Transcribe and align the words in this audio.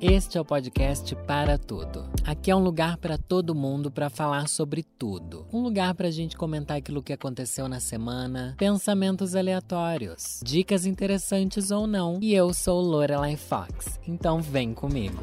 Este 0.00 0.38
é 0.38 0.40
o 0.40 0.44
podcast 0.44 1.12
Para 1.26 1.58
Tudo. 1.58 2.08
Aqui 2.24 2.52
é 2.52 2.54
um 2.54 2.62
lugar 2.62 2.98
para 2.98 3.18
todo 3.18 3.52
mundo 3.52 3.90
para 3.90 4.08
falar 4.08 4.46
sobre 4.46 4.84
tudo. 4.84 5.44
Um 5.52 5.60
lugar 5.60 5.92
para 5.92 6.06
a 6.06 6.10
gente 6.12 6.36
comentar 6.36 6.76
aquilo 6.76 7.02
que 7.02 7.12
aconteceu 7.12 7.66
na 7.66 7.80
semana, 7.80 8.54
pensamentos 8.56 9.34
aleatórios, 9.34 10.38
dicas 10.44 10.86
interessantes 10.86 11.72
ou 11.72 11.88
não. 11.88 12.20
E 12.22 12.32
eu 12.32 12.54
sou 12.54 12.80
Lorelai 12.80 13.36
Fox, 13.36 13.98
então 14.06 14.40
vem 14.40 14.72
comigo. 14.72 15.20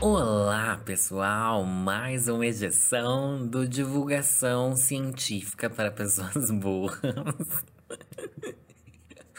Olá, 0.00 0.76
pessoal! 0.84 1.64
Mais 1.64 2.26
uma 2.26 2.44
edição 2.44 3.46
do 3.46 3.68
Divulgação 3.68 4.74
Científica 4.74 5.70
para 5.70 5.92
Pessoas 5.92 6.50
Burras. 6.58 7.62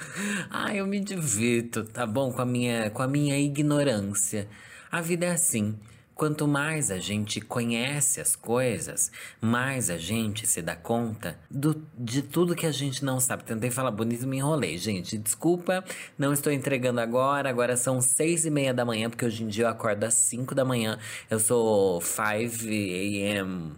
Ah, 0.49 0.75
eu 0.75 0.86
me 0.86 0.99
divirto, 0.99 1.84
tá 1.84 2.05
bom? 2.05 2.31
Com 2.31 2.41
a 2.41 2.45
minha, 2.45 2.89
com 2.89 3.02
a 3.02 3.07
minha 3.07 3.38
ignorância. 3.39 4.48
A 4.91 5.02
vida 5.02 5.26
é 5.26 5.31
assim. 5.31 5.77
Quanto 6.13 6.48
mais 6.48 6.91
a 6.91 6.99
gente 6.99 7.41
conhece 7.41 8.21
as 8.21 8.35
coisas, 8.35 9.12
mais 9.40 9.90
a 9.90 9.98
gente 9.98 10.45
se 10.45 10.62
dá 10.62 10.76
conta 10.76 11.40
do, 11.49 11.81
de 11.98 12.21
tudo 12.21 12.55
que 12.55 12.67
a 12.67 12.71
gente 12.71 13.03
não 13.03 13.20
sabe. 13.20 13.43
Tentei 13.43 13.71
falar 13.71 13.90
bonito 13.90 14.27
me 14.27 14.38
enrolei. 14.38 14.77
Gente, 14.77 15.17
desculpa, 15.17 15.84
não 16.18 16.31
estou 16.31 16.54
entregando 16.54 16.99
agora. 16.99 17.49
Agora 17.49 17.76
são 17.76 17.99
seis 18.02 18.45
e 18.45 18.52
meia 18.52 18.73
da 18.73 18.85
manhã, 18.85 19.09
porque 19.09 19.26
hoje 19.26 19.43
em 19.43 19.48
dia 19.48 19.63
eu 19.63 19.70
acordo 19.70 20.04
às 20.04 20.13
cinco 20.13 20.54
da 20.54 20.63
manhã. 20.63 20.99
Eu 21.29 21.40
sou 21.40 21.99
5 22.02 22.21
a.m 22.21 23.73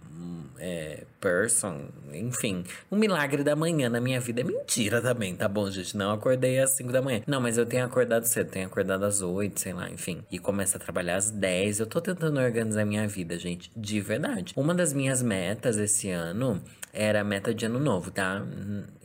é, 0.58 1.04
person, 1.24 1.86
enfim, 2.12 2.64
um 2.92 2.98
milagre 2.98 3.42
da 3.42 3.56
manhã 3.56 3.88
na 3.88 3.98
minha 3.98 4.20
vida 4.20 4.42
é 4.42 4.44
mentira 4.44 5.00
também, 5.00 5.34
tá 5.34 5.48
bom, 5.48 5.70
gente? 5.70 5.96
Não 5.96 6.12
acordei 6.12 6.58
às 6.58 6.72
5 6.72 6.92
da 6.92 7.00
manhã. 7.00 7.22
Não, 7.26 7.40
mas 7.40 7.56
eu 7.56 7.64
tenho 7.64 7.82
acordado 7.82 8.26
cedo, 8.26 8.50
tenho 8.50 8.66
acordado 8.66 9.04
às 9.04 9.22
8, 9.22 9.58
sei 9.58 9.72
lá, 9.72 9.88
enfim. 9.88 10.22
E 10.30 10.38
começo 10.38 10.76
a 10.76 10.80
trabalhar 10.80 11.16
às 11.16 11.30
10. 11.30 11.80
Eu 11.80 11.86
tô 11.86 11.98
tentando 11.98 12.38
organizar 12.38 12.84
minha 12.84 13.08
vida, 13.08 13.38
gente, 13.38 13.70
de 13.74 14.02
verdade. 14.02 14.52
Uma 14.54 14.74
das 14.74 14.92
minhas 14.92 15.22
metas 15.22 15.78
esse 15.78 16.10
ano 16.10 16.62
era 16.92 17.22
a 17.22 17.24
meta 17.24 17.54
de 17.54 17.64
ano 17.64 17.80
novo, 17.80 18.10
tá? 18.10 18.44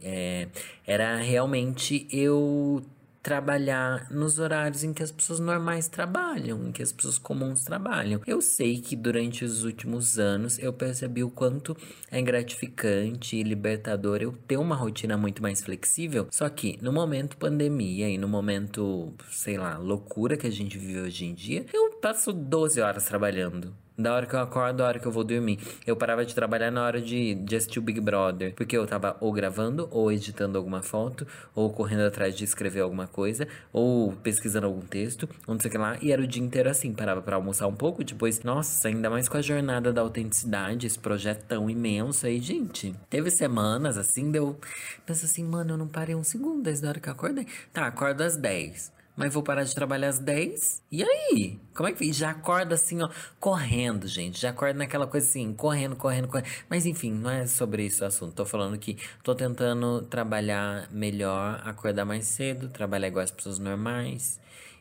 É, 0.03 0.49
era 0.85 1.15
realmente 1.15 2.05
eu 2.11 2.83
trabalhar 3.21 4.09
nos 4.09 4.39
horários 4.39 4.83
em 4.83 4.93
que 4.93 5.03
as 5.03 5.11
pessoas 5.11 5.39
normais 5.39 5.87
trabalham, 5.87 6.67
em 6.67 6.71
que 6.71 6.81
as 6.81 6.91
pessoas 6.91 7.17
comuns 7.17 7.63
trabalham. 7.63 8.21
Eu 8.25 8.41
sei 8.41 8.79
que 8.79 8.95
durante 8.95 9.43
os 9.43 9.63
últimos 9.63 10.17
anos 10.17 10.57
eu 10.59 10.71
percebi 10.71 11.23
o 11.23 11.29
quanto 11.29 11.75
é 12.09 12.21
gratificante 12.21 13.35
e 13.35 13.43
libertador 13.43 14.21
eu 14.21 14.31
ter 14.31 14.57
uma 14.57 14.75
rotina 14.75 15.17
muito 15.17 15.41
mais 15.41 15.61
flexível. 15.61 16.27
Só 16.31 16.47
que 16.49 16.77
no 16.81 16.93
momento 16.93 17.37
pandemia 17.37 18.09
e 18.09 18.17
no 18.17 18.27
momento, 18.27 19.13
sei 19.29 19.57
lá, 19.57 19.77
loucura 19.77 20.37
que 20.37 20.47
a 20.47 20.51
gente 20.51 20.77
vive 20.77 21.01
hoje 21.01 21.25
em 21.25 21.33
dia, 21.33 21.65
eu 21.73 21.91
passo 22.01 22.31
12 22.31 22.79
horas 22.79 23.05
trabalhando 23.05 23.73
da 23.99 24.13
hora 24.13 24.25
que 24.25 24.33
eu 24.33 24.39
acordo, 24.39 24.77
da 24.77 24.87
hora 24.87 24.97
que 24.97 25.05
eu 25.05 25.11
vou 25.11 25.23
dormir. 25.25 25.59
Eu 25.85 25.95
parava 25.95 26.25
de 26.25 26.33
trabalhar 26.33 26.71
na 26.71 26.83
hora 26.83 27.01
de, 27.01 27.35
de 27.35 27.55
assistir 27.55 27.79
o 27.79 27.81
Big 27.81 27.99
Brother, 27.99 28.53
porque 28.55 28.77
eu 28.77 28.87
tava 28.87 29.17
ou 29.19 29.31
gravando, 29.33 29.89
ou 29.91 30.11
editando 30.11 30.57
alguma 30.57 30.81
foto, 30.81 31.27
ou 31.53 31.69
correndo 31.69 32.03
atrás 32.03 32.35
de 32.35 32.45
escrever 32.45 32.79
alguma 32.79 33.07
coisa, 33.07 33.47
ou 33.73 34.13
pesquisando 34.13 34.65
algum 34.67 34.81
texto, 34.81 35.27
ou 35.45 35.53
não 35.53 35.59
sei 35.59 35.67
o 35.67 35.71
que 35.71 35.77
lá. 35.77 35.97
E 36.01 36.11
era 36.11 36.21
o 36.21 36.27
dia 36.27 36.41
inteiro 36.41 36.69
assim, 36.69 36.93
parava 36.93 37.21
para 37.21 37.35
almoçar 37.35 37.67
um 37.67 37.75
pouco, 37.75 38.03
depois, 38.03 38.41
nossa, 38.41 38.87
ainda 38.87 39.09
mais 39.09 39.27
com 39.27 39.37
a 39.37 39.41
jornada 39.41 39.91
da 39.91 40.01
autenticidade, 40.01 40.87
esse 40.87 40.97
projeto 40.97 41.45
tão 41.45 41.69
imenso 41.69 42.25
aí, 42.25 42.39
gente. 42.39 42.95
Teve 43.09 43.29
semanas 43.29 43.97
assim, 43.97 44.31
deu. 44.31 44.57
Pensa 45.05 45.25
assim, 45.25 45.43
mano, 45.43 45.73
eu 45.73 45.77
não 45.77 45.87
parei 45.87 46.15
um 46.15 46.23
segundo 46.23 46.63
desde 46.63 46.85
a 46.85 46.89
hora 46.89 46.99
que 46.99 47.09
eu 47.09 47.13
acordei. 47.13 47.45
Tá, 47.73 47.85
acordo 47.85 48.21
às 48.21 48.37
10 48.37 48.98
mas 49.19 49.33
vou 49.33 49.43
parar 49.43 49.65
de 49.65 49.75
trabalhar 49.75 50.07
às 50.07 50.17
10. 50.17 50.81
E 50.89 51.03
aí? 51.03 51.59
Como 51.75 51.89
é 51.89 51.91
que 51.91 52.13
já 52.13 52.29
acorda 52.29 52.75
assim, 52.75 53.01
ó, 53.01 53.09
correndo, 53.37 54.07
gente. 54.07 54.39
Já 54.39 54.51
acorda 54.51 54.79
naquela 54.79 55.05
coisa 55.05 55.27
assim, 55.27 55.53
correndo, 55.53 55.97
correndo, 55.97 56.29
correndo. 56.29 56.47
Mas 56.69 56.85
enfim, 56.85 57.11
não 57.11 57.29
é 57.29 57.45
sobre 57.45 57.85
isso 57.85 58.01
o 58.01 58.07
assunto. 58.07 58.33
Tô 58.33 58.45
falando 58.45 58.79
que 58.79 58.97
tô 59.21 59.35
tentando 59.35 60.03
trabalhar 60.03 60.87
melhor, 60.89 61.61
acordar 61.65 62.05
mais 62.05 62.27
cedo, 62.27 62.69
trabalhar 62.69 63.09
igual 63.09 63.25
as 63.25 63.31
pessoas 63.31 63.59
normais 63.59 64.39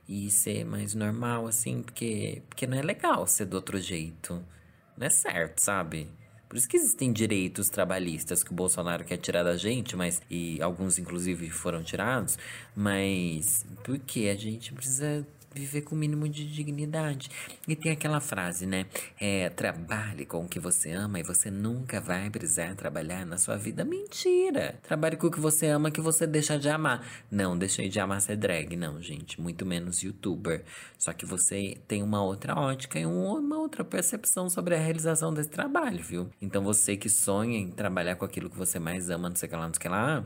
e 0.09 0.31
ser 0.31 0.65
mais 0.65 0.95
normal 0.95 1.49
assim, 1.49 1.83
porque 1.83 2.41
porque 2.49 2.65
não 2.65 2.79
é 2.79 2.83
legal 2.83 3.27
ser 3.27 3.47
do 3.47 3.55
outro 3.55 3.81
jeito. 3.81 4.41
Não 4.97 5.05
é 5.05 5.11
certo, 5.11 5.59
sabe? 5.65 6.09
Por 6.49 6.57
isso 6.57 6.69
que 6.69 6.77
existem 6.77 7.13
direitos 7.13 7.69
trabalhistas 7.69 8.43
que 8.43 8.51
o 8.51 8.55
Bolsonaro 8.55 9.05
quer 9.05 9.19
tirar 9.19 9.43
da 9.43 9.57
gente, 9.57 9.95
mas 9.95 10.23
e 10.31 10.61
alguns 10.63 10.99
inclusive 10.99 11.51
foram 11.51 11.83
tirados, 11.83 12.39
mas 12.75 13.67
porque 13.85 14.29
a 14.29 14.35
gente 14.35 14.73
precisa 14.73 15.27
viver 15.55 15.83
com 15.83 15.95
o 15.95 15.99
mínimo 15.99 16.29
de 16.29 16.47
dignidade. 16.47 17.31
E 17.67 17.75
tem 17.75 17.93
aquela 17.93 18.21
frase, 18.21 18.67
né? 18.67 18.87
É, 19.21 19.49
trabalhe 19.51 20.25
com 20.27 20.45
o 20.45 20.49
que 20.49 20.61
você 20.61 20.93
ama 20.93 21.21
e 21.21 21.23
você 21.23 21.51
nunca 21.51 22.01
vai 22.01 22.31
precisar 22.31 22.75
trabalhar 22.75 23.25
na 23.25 23.37
sua 23.39 23.57
vida. 23.57 23.85
Mentira! 23.85 24.79
Trabalhe 24.83 25.17
com 25.17 25.27
o 25.27 25.31
que 25.31 25.41
você 25.41 25.67
ama 25.67 25.91
que 25.91 26.01
você 26.01 26.27
deixa 26.27 26.59
de 26.59 26.69
amar. 26.69 27.07
Não, 27.31 27.57
deixei 27.57 27.89
de 27.89 27.99
amar 28.01 28.21
ser 28.21 28.37
drag, 28.37 28.77
não, 28.77 29.01
gente. 29.01 29.41
Muito 29.41 29.65
menos 29.65 30.03
youtuber. 30.03 30.65
Só 30.99 31.13
que 31.13 31.27
você 31.27 31.79
tem 31.87 32.03
uma 32.03 32.23
outra 32.23 32.55
ótica 32.55 32.99
e 32.99 33.07
uma 33.07 33.59
outra 33.59 33.85
percepção 33.85 34.49
sobre 34.49 34.75
a 34.75 34.79
realização 34.79 35.33
desse 35.33 35.51
trabalho, 35.51 36.03
viu? 36.03 36.31
Então 36.41 36.63
você 36.63 36.97
que 36.97 37.09
sonha 37.09 37.59
em 37.59 37.71
trabalhar 37.71 38.17
com 38.17 38.25
aquilo 38.25 38.51
que 38.51 38.57
você 38.57 38.79
mais 38.79 39.11
ama, 39.11 39.29
não 39.29 39.37
sei 39.37 39.47
o 39.47 39.51
que 39.51 39.57
lá, 39.57 39.67
não 39.67 39.75
sei 39.75 39.79
o 39.79 39.81
que 39.81 39.89
lá, 39.89 40.25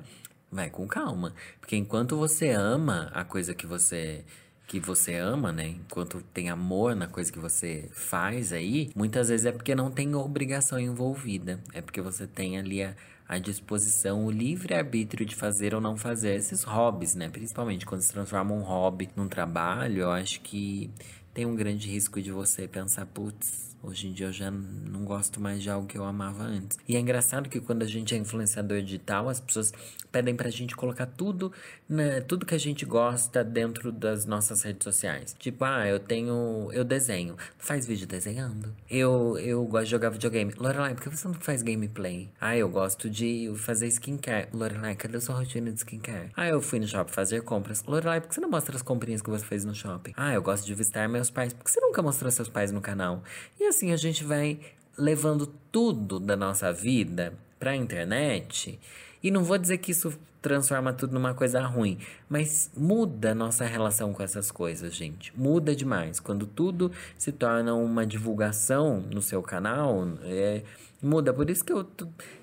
vai 0.50 0.68
com 0.68 0.86
calma. 0.86 1.34
Porque 1.60 1.76
enquanto 1.76 2.16
você 2.16 2.50
ama 2.50 3.10
a 3.14 3.24
coisa 3.24 3.54
que 3.54 3.66
você 3.66 4.24
que 4.72 4.80
você 4.80 5.16
ama, 5.16 5.52
né? 5.52 5.68
Enquanto 5.68 6.22
tem 6.32 6.48
amor 6.48 6.96
na 6.96 7.06
coisa 7.06 7.30
que 7.30 7.38
você 7.38 7.90
faz 7.92 8.54
aí, 8.54 8.90
muitas 8.96 9.28
vezes 9.28 9.44
é 9.44 9.52
porque 9.52 9.74
não 9.74 9.90
tem 9.90 10.14
obrigação 10.14 10.80
envolvida. 10.80 11.60
É 11.74 11.82
porque 11.82 12.00
você 12.00 12.26
tem 12.26 12.58
ali 12.58 12.82
a, 12.82 12.96
a 13.28 13.36
disposição, 13.36 14.24
o 14.24 14.30
livre-arbítrio 14.30 15.26
de 15.26 15.36
fazer 15.36 15.74
ou 15.74 15.80
não 15.80 15.94
fazer 15.94 16.36
esses 16.36 16.62
hobbies, 16.62 17.14
né? 17.14 17.28
Principalmente 17.28 17.84
quando 17.84 18.00
se 18.00 18.10
transforma 18.10 18.54
um 18.54 18.62
hobby 18.62 19.10
num 19.14 19.28
trabalho, 19.28 20.00
eu 20.00 20.10
acho 20.10 20.40
que 20.40 20.90
tem 21.32 21.46
um 21.46 21.54
grande 21.54 21.88
risco 21.88 22.20
de 22.20 22.30
você 22.30 22.68
pensar, 22.68 23.06
putz, 23.06 23.72
Hoje 23.82 24.06
em 24.06 24.12
dia 24.12 24.26
eu 24.26 24.32
já 24.32 24.48
não 24.48 25.04
gosto 25.04 25.40
mais 25.40 25.60
de 25.60 25.68
algo 25.68 25.88
que 25.88 25.98
eu 25.98 26.04
amava 26.04 26.44
antes. 26.44 26.78
E 26.88 26.94
é 26.94 27.00
engraçado 27.00 27.48
que 27.48 27.58
quando 27.58 27.82
a 27.82 27.86
gente 27.86 28.14
é 28.14 28.16
influenciador 28.16 28.80
digital, 28.80 29.28
as 29.28 29.40
pessoas 29.40 29.72
pedem 30.12 30.36
pra 30.36 30.48
gente 30.50 30.76
colocar 30.76 31.06
tudo, 31.06 31.50
tudo 32.28 32.46
que 32.46 32.54
a 32.54 32.58
gente 32.58 32.84
gosta 32.84 33.42
dentro 33.42 33.90
das 33.90 34.24
nossas 34.24 34.62
redes 34.62 34.84
sociais. 34.84 35.34
Tipo, 35.36 35.64
ah, 35.64 35.88
eu 35.88 35.98
tenho. 35.98 36.70
Eu 36.72 36.84
desenho. 36.84 37.36
Faz 37.58 37.84
vídeo 37.84 38.06
desenhando. 38.06 38.72
Eu, 38.88 39.36
eu 39.38 39.64
gosto 39.64 39.86
de 39.86 39.90
jogar 39.90 40.10
videogame. 40.10 40.52
Lorelai, 40.56 40.94
por 40.94 41.02
que 41.02 41.08
você 41.16 41.26
não 41.26 41.34
faz 41.34 41.62
gameplay? 41.62 42.30
Ah, 42.40 42.56
eu 42.56 42.68
gosto 42.68 43.10
de 43.10 43.52
fazer 43.56 43.88
skincare. 43.88 44.48
Lorelai, 44.52 44.94
cadê 44.94 45.16
a 45.16 45.20
sua 45.20 45.34
rotina 45.34 45.72
de 45.72 45.80
skincare? 45.80 46.30
Ah, 46.36 46.46
eu 46.46 46.60
fui 46.60 46.78
no 46.78 46.86
shopping 46.86 47.12
fazer 47.12 47.42
compras. 47.42 47.82
Lorelai, 47.84 48.20
por 48.20 48.28
que 48.28 48.36
você 48.36 48.40
não 48.40 48.50
mostra 48.50 48.76
as 48.76 48.82
comprinhas 48.82 49.20
que 49.22 49.30
você 49.30 49.44
fez 49.44 49.64
no 49.64 49.74
shopping? 49.74 50.12
Ah, 50.16 50.32
eu 50.32 50.42
gosto 50.42 50.64
de 50.64 50.74
visitar 50.74 51.02
meus 51.22 51.30
pais. 51.30 51.52
Por 51.52 51.64
que 51.64 51.70
você 51.70 51.80
nunca 51.80 52.02
mostrou 52.02 52.30
seus 52.30 52.48
pais 52.48 52.72
no 52.72 52.80
canal? 52.80 53.22
E 53.60 53.64
assim 53.66 53.92
a 53.92 53.96
gente 53.96 54.24
vai 54.24 54.58
levando 54.98 55.46
tudo 55.70 56.18
da 56.18 56.36
nossa 56.36 56.72
vida 56.72 57.32
para 57.58 57.70
a 57.70 57.76
internet. 57.76 58.78
E 59.22 59.30
não 59.30 59.44
vou 59.44 59.56
dizer 59.56 59.78
que 59.78 59.92
isso 59.92 60.18
transforma 60.40 60.92
tudo 60.92 61.14
numa 61.14 61.32
coisa 61.32 61.60
ruim, 61.60 61.98
mas 62.28 62.68
muda 62.76 63.30
a 63.30 63.34
nossa 63.34 63.64
relação 63.64 64.12
com 64.12 64.24
essas 64.24 64.50
coisas, 64.50 64.92
gente. 64.92 65.32
Muda 65.38 65.76
demais. 65.76 66.18
Quando 66.18 66.44
tudo 66.44 66.90
se 67.16 67.30
torna 67.30 67.72
uma 67.74 68.04
divulgação 68.04 69.00
no 69.00 69.22
seu 69.22 69.40
canal, 69.40 70.04
é, 70.24 70.62
muda. 71.02 71.32
Por 71.32 71.50
isso 71.50 71.64
que 71.64 71.72
eu, 71.72 71.86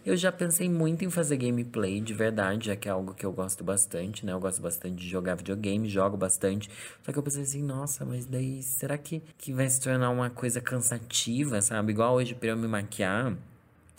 eu 0.06 0.18
já 0.18 0.32
pensei 0.32 0.70
muito 0.70 1.06
em 1.06 1.10
fazer 1.10 1.38
gameplay 1.38 2.02
de 2.02 2.14
verdade, 2.14 2.68
já 2.68 2.76
que 2.76 2.88
é 2.88 2.92
algo 2.92 3.14
que 3.14 3.26
eu 3.26 3.32
gosto 3.32 3.64
bastante, 3.64 4.26
né? 4.26 4.34
Eu 4.34 4.40
gosto 4.40 4.62
bastante 4.62 4.96
de 4.96 5.08
jogar 5.08 5.36
videogame, 5.36 5.88
jogo 5.88 6.18
bastante. 6.18 6.70
Só 7.04 7.12
que 7.12 7.18
eu 7.18 7.24
pensei 7.24 7.44
assim, 7.44 7.64
nossa, 7.64 8.06
mas 8.06 8.26
daí 8.26 8.62
será 8.62 8.98
que, 8.98 9.22
que 9.38 9.54
vai 9.54 9.70
se 9.70 9.80
tornar 9.80 10.10
uma 10.10 10.30
coisa 10.30 10.60
cansativa, 10.60 11.62
sabe? 11.62 11.92
Igual 11.92 12.16
hoje 12.16 12.36
pra 12.36 12.50
eu 12.50 12.58
me 12.58 12.68
maquiar. 12.68 13.36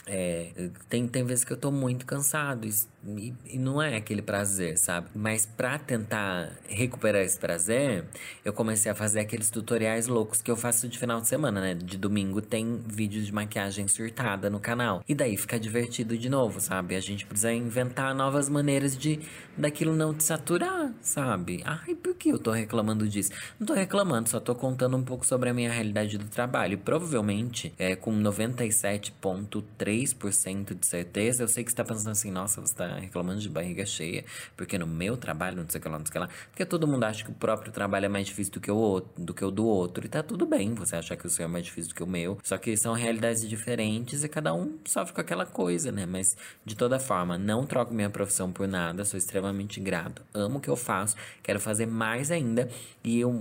É, 0.07 0.71
tem, 0.89 1.07
tem 1.07 1.25
vezes 1.25 1.45
que 1.45 1.53
eu 1.53 1.57
tô 1.57 1.71
muito 1.71 2.05
cansado 2.05 2.67
e, 3.07 3.33
e, 3.47 3.59
não 3.59 3.81
é 3.81 3.97
aquele 3.97 4.23
prazer, 4.23 4.79
sabe? 4.79 5.09
Mas 5.15 5.47
pra 5.47 5.79
tentar 5.79 6.53
recuperar 6.69 7.23
esse 7.23 7.39
prazer, 7.39 8.05
eu 8.45 8.53
comecei 8.53 8.91
a 8.91 8.95
fazer 8.95 9.21
aqueles 9.21 9.51
tutoriais 9.51 10.07
loucos 10.07 10.43
que 10.43 10.51
eu 10.51 10.57
faço 10.57 10.89
de 10.89 10.99
final 10.99 11.21
de 11.21 11.29
semana, 11.29 11.61
né? 11.61 11.75
De 11.75 11.97
domingo 11.97 12.43
tem 12.43 12.83
vídeo 12.87 13.23
de 13.23 13.33
maquiagem 13.33 13.89
surtada 13.89 14.51
no 14.51 14.61
canal. 14.61 15.03
E 15.09 15.15
daí 15.15 15.37
fica 15.37 15.59
divertido 15.59 16.17
de 16.17 16.29
novo, 16.29 16.61
sabe? 16.61 16.95
A 16.95 17.01
gente 17.01 17.25
precisa 17.27 17.53
inventar 17.53 18.15
novas 18.15 18.49
maneiras 18.49 18.97
de 18.97 19.21
daquilo 19.57 19.95
não 19.95 20.15
te 20.15 20.25
saturar, 20.25 20.93
sabe? 21.01 21.63
Ai, 21.65 21.95
por 21.95 22.15
que 22.15 22.31
eu 22.31 22.39
tô 22.39 22.51
reclamando 22.51 23.09
disso? 23.09 23.33
Não 23.59 23.67
tô 23.67 23.75
reclamando, 23.75 24.29
só 24.29 24.41
tô 24.41 24.55
contando 24.55 24.97
um 24.97 25.03
pouco 25.03 25.27
sobre 25.27 25.51
a 25.51 25.55
minha 25.55 25.71
realidade 25.71 26.19
do 26.19 26.27
trabalho. 26.27 26.75
E 26.75 26.77
provavelmente, 26.77 27.73
é, 27.79 27.97
com 27.97 28.13
97,3 28.13 30.11
3% 30.11 30.75
de 30.75 30.87
certeza, 30.87 31.43
eu 31.43 31.49
sei 31.49 31.65
que 31.65 31.71
você 31.71 31.77
tá 31.77 31.85
pensando 31.85 32.11
assim, 32.11 32.31
nossa, 32.31 32.61
você 32.61 32.75
tá 32.75 32.90
reclamando 32.99 33.41
de 33.41 33.49
barriga 33.49 33.85
cheia, 33.85 34.25
porque 34.57 34.79
no 34.79 34.87
meu 34.87 35.17
trabalho, 35.17 35.57
não 35.57 35.69
sei 35.69 35.79
o 35.79 35.83
que 35.83 35.89
lá, 35.89 35.99
não 35.99 36.07
sei 36.07 36.11
o 36.11 36.13
que 36.13 36.19
lá. 36.19 36.29
Porque 36.51 36.65
todo 36.65 36.87
mundo 36.87 37.05
acha 37.05 37.25
que 37.25 37.31
o 37.31 37.35
próprio 37.35 37.73
trabalho 37.73 38.07
é 38.07 38.09
mais 38.09 38.27
difícil 38.27 38.53
do 38.55 38.61
que 38.61 38.71
o 38.71 38.77
outro, 38.77 39.11
do 39.23 39.35
que 39.35 39.45
o 39.45 39.51
do 39.51 39.67
outro. 39.67 40.05
E 40.07 40.09
tá 40.09 40.23
tudo 40.23 40.47
bem 40.47 40.75
você 40.75 40.97
achar 40.97 41.17
que 41.17 41.27
o 41.27 41.31
seu 41.31 41.45
é 41.45 41.49
mais 41.49 41.65
difícil 41.65 41.91
do 41.91 41.95
que 41.95 42.03
o 42.03 42.07
meu. 42.07 42.39
Só 42.43 42.57
que 42.59 42.77
são 42.77 42.93
realidades 42.95 43.49
diferentes 43.49 44.25
e 44.25 44.29
cada 44.29 44.55
um 44.55 44.79
sofre 44.85 45.15
com 45.15 45.21
aquela 45.21 45.47
coisa, 45.47 45.93
né? 45.93 46.07
Mas 46.07 46.37
de 46.65 46.75
toda 46.75 46.99
forma, 46.99 47.39
não 47.39 47.65
troco 47.67 47.93
minha 47.93 48.11
profissão 48.11 48.53
por 48.53 48.67
nada, 48.67 49.05
sou 49.05 49.19
extremamente 49.19 49.81
grato. 49.81 50.23
Amo 50.33 50.59
o 50.59 50.61
que 50.61 50.69
eu 50.69 50.77
faço, 50.77 51.17
quero 51.43 51.61
fazer 51.61 51.87
mais 51.87 52.31
ainda. 52.31 52.69
E 53.03 53.21
eu, 53.21 53.35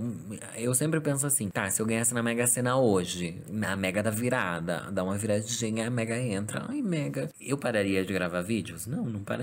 eu 0.56 0.74
sempre 0.74 1.00
penso 1.00 1.26
assim, 1.26 1.48
tá, 1.48 1.68
se 1.70 1.80
eu 1.80 1.86
ganhasse 1.86 2.14
na 2.14 2.22
Mega 2.22 2.46
Sena 2.46 2.76
hoje, 2.76 3.42
na 3.48 3.76
Mega 3.76 4.02
da 4.02 4.10
virada, 4.10 4.90
dá 4.90 5.02
uma 5.02 5.16
viradinha, 5.16 5.86
a 5.86 5.90
Mega 5.90 6.18
entra. 6.18 6.66
Ai, 6.68 6.82
Mega. 6.82 7.28
Eu 7.40 7.58
pararia 7.58 8.04
de 8.04 8.12
gravar 8.12 8.42
vídeos? 8.42 8.86
Não, 8.86 9.04
não 9.04 9.22
pararia. 9.22 9.39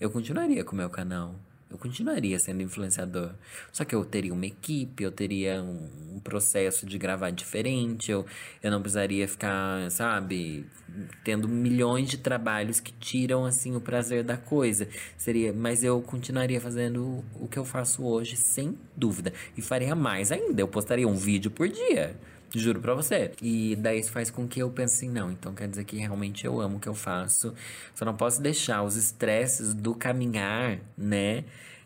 Eu 0.00 0.10
continuaria 0.10 0.64
com 0.64 0.72
o 0.72 0.76
meu 0.76 0.90
canal. 0.90 1.34
Eu 1.72 1.78
continuaria 1.78 2.38
sendo 2.38 2.62
influenciador. 2.62 3.30
Só 3.72 3.82
que 3.82 3.94
eu 3.94 4.04
teria 4.04 4.34
uma 4.34 4.44
equipe, 4.44 5.02
eu 5.02 5.10
teria 5.10 5.62
um, 5.62 6.16
um 6.16 6.20
processo 6.20 6.84
de 6.84 6.98
gravar 6.98 7.30
diferente, 7.30 8.12
eu, 8.12 8.26
eu 8.62 8.70
não 8.70 8.82
precisaria 8.82 9.26
ficar, 9.26 9.90
sabe, 9.90 10.66
tendo 11.24 11.48
milhões 11.48 12.10
de 12.10 12.18
trabalhos 12.18 12.78
que 12.78 12.92
tiram 12.92 13.46
assim 13.46 13.74
o 13.74 13.80
prazer 13.80 14.22
da 14.22 14.36
coisa. 14.36 14.86
Seria, 15.16 15.50
mas 15.50 15.82
eu 15.82 16.02
continuaria 16.02 16.60
fazendo 16.60 17.24
o 17.40 17.48
que 17.48 17.58
eu 17.58 17.64
faço 17.64 18.04
hoje 18.04 18.36
sem 18.36 18.76
dúvida 18.94 19.32
e 19.56 19.62
faria 19.62 19.94
mais 19.94 20.30
ainda. 20.30 20.60
Eu 20.60 20.68
postaria 20.68 21.08
um 21.08 21.16
vídeo 21.16 21.50
por 21.50 21.68
dia. 21.68 22.14
Juro 22.54 22.80
pra 22.80 22.94
você. 22.94 23.32
E 23.40 23.76
daí 23.76 23.98
isso 23.98 24.12
faz 24.12 24.30
com 24.30 24.46
que 24.46 24.60
eu 24.60 24.70
pense 24.70 24.96
assim, 24.96 25.10
não, 25.10 25.30
então 25.30 25.54
quer 25.54 25.68
dizer 25.68 25.84
que 25.84 25.96
realmente 25.96 26.44
eu 26.44 26.60
amo 26.60 26.76
o 26.76 26.80
que 26.80 26.88
eu 26.88 26.94
faço. 26.94 27.54
Só 27.94 28.04
não 28.04 28.14
posso 28.14 28.42
deixar 28.42 28.82
os 28.82 28.96
estresses 28.96 29.72
do 29.74 29.94
caminhar, 29.94 30.78
né? 30.96 31.44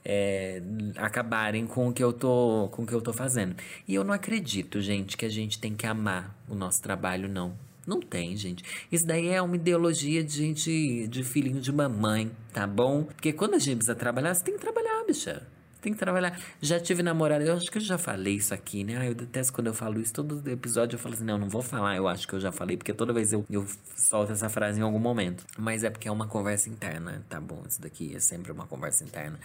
É, 0.09 0.63
acabarem 0.97 1.67
com 1.67 1.89
o 1.89 1.93
que 1.93 2.03
eu 2.03 2.13
tô 2.13 2.69
com 2.71 2.83
o 2.83 2.87
que 2.87 2.93
eu 2.93 3.01
tô 3.01 3.13
fazendo. 3.13 3.57
E 3.89 3.95
eu 3.95 4.05
não 4.05 4.15
acredito, 4.15 4.81
gente, 4.81 5.17
que 5.17 5.25
a 5.25 5.29
gente 5.29 5.59
tem 5.59 5.75
que 5.75 5.87
amar 5.87 6.37
o 6.49 6.55
nosso 6.55 6.81
trabalho, 6.83 7.29
não. 7.29 7.57
Não 7.87 8.01
tem, 8.01 8.37
gente. 8.37 8.65
Isso 8.91 9.07
daí 9.07 9.29
é 9.29 9.41
uma 9.41 9.55
ideologia 9.55 10.23
de 10.23 10.33
gente, 10.33 11.07
de 11.07 11.23
filhinho 11.23 11.61
de 11.61 11.73
mamãe, 11.73 12.31
tá 12.53 12.67
bom? 12.67 13.05
Porque 13.05 13.33
quando 13.33 13.55
a 13.55 13.59
gente 13.59 13.77
precisa 13.77 13.95
trabalhar, 13.95 14.35
você 14.35 14.43
tem 14.43 14.55
que 14.55 14.61
trabalhar, 14.61 15.05
bicha 15.07 15.47
tem 15.87 15.93
que 15.93 15.99
trabalhar. 16.01 16.37
Já 16.61 16.81
tive 16.81 17.01
namorada, 17.01 17.45
eu 17.45 17.55
acho 17.55 17.71
que 17.71 17.79
eu 17.79 17.83
já 17.83 17.97
falei 17.97 18.35
isso 18.35 18.53
aqui, 18.53 18.83
né? 18.83 18.97
Ah, 18.99 19.07
eu 19.07 19.15
detesto 19.15 19.53
quando 19.53 19.69
eu 19.69 19.75
falo 19.75 20.01
isso. 20.01 20.13
Todo 20.13 20.43
episódio 20.51 20.97
eu 20.97 20.99
falo 20.99 21.15
assim, 21.15 21.25
não, 21.25 21.39
não 21.39 21.49
vou 21.49 21.63
falar, 21.63 21.95
eu 21.95 22.09
acho 22.09 22.27
que 22.27 22.35
eu 22.35 22.41
já 22.41 22.51
falei, 22.51 22.77
porque 22.77 22.93
toda 22.93 23.13
vez 23.13 23.33
eu, 23.33 23.47
eu 23.49 23.65
solto 23.95 24.33
essa 24.33 24.49
frase 24.49 24.81
em 24.81 24.83
algum 24.83 24.99
momento. 24.99 25.45
Mas 25.57 25.85
é 25.85 25.91
porque 25.91 26.09
é 26.09 26.11
uma 26.11 26.27
conversa 26.27 26.69
interna, 26.69 27.25
tá 27.29 27.41
bom? 27.41 27.63
Isso 27.69 27.81
daqui 27.81 28.17
é 28.17 28.19
sempre 28.19 28.51
uma 28.51 28.67
conversa 28.67 29.05
interna. 29.05 29.39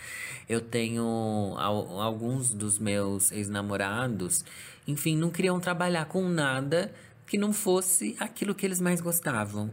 Eu 0.49 0.61
tenho 0.61 1.55
alguns 1.59 2.49
dos 2.49 2.79
meus 2.79 3.31
ex-namorados, 3.31 4.43
enfim, 4.87 5.15
não 5.15 5.29
queriam 5.29 5.59
trabalhar 5.59 6.05
com 6.05 6.27
nada 6.27 6.91
que 7.27 7.37
não 7.37 7.53
fosse 7.53 8.15
aquilo 8.19 8.55
que 8.55 8.65
eles 8.65 8.81
mais 8.81 8.99
gostavam. 8.99 9.69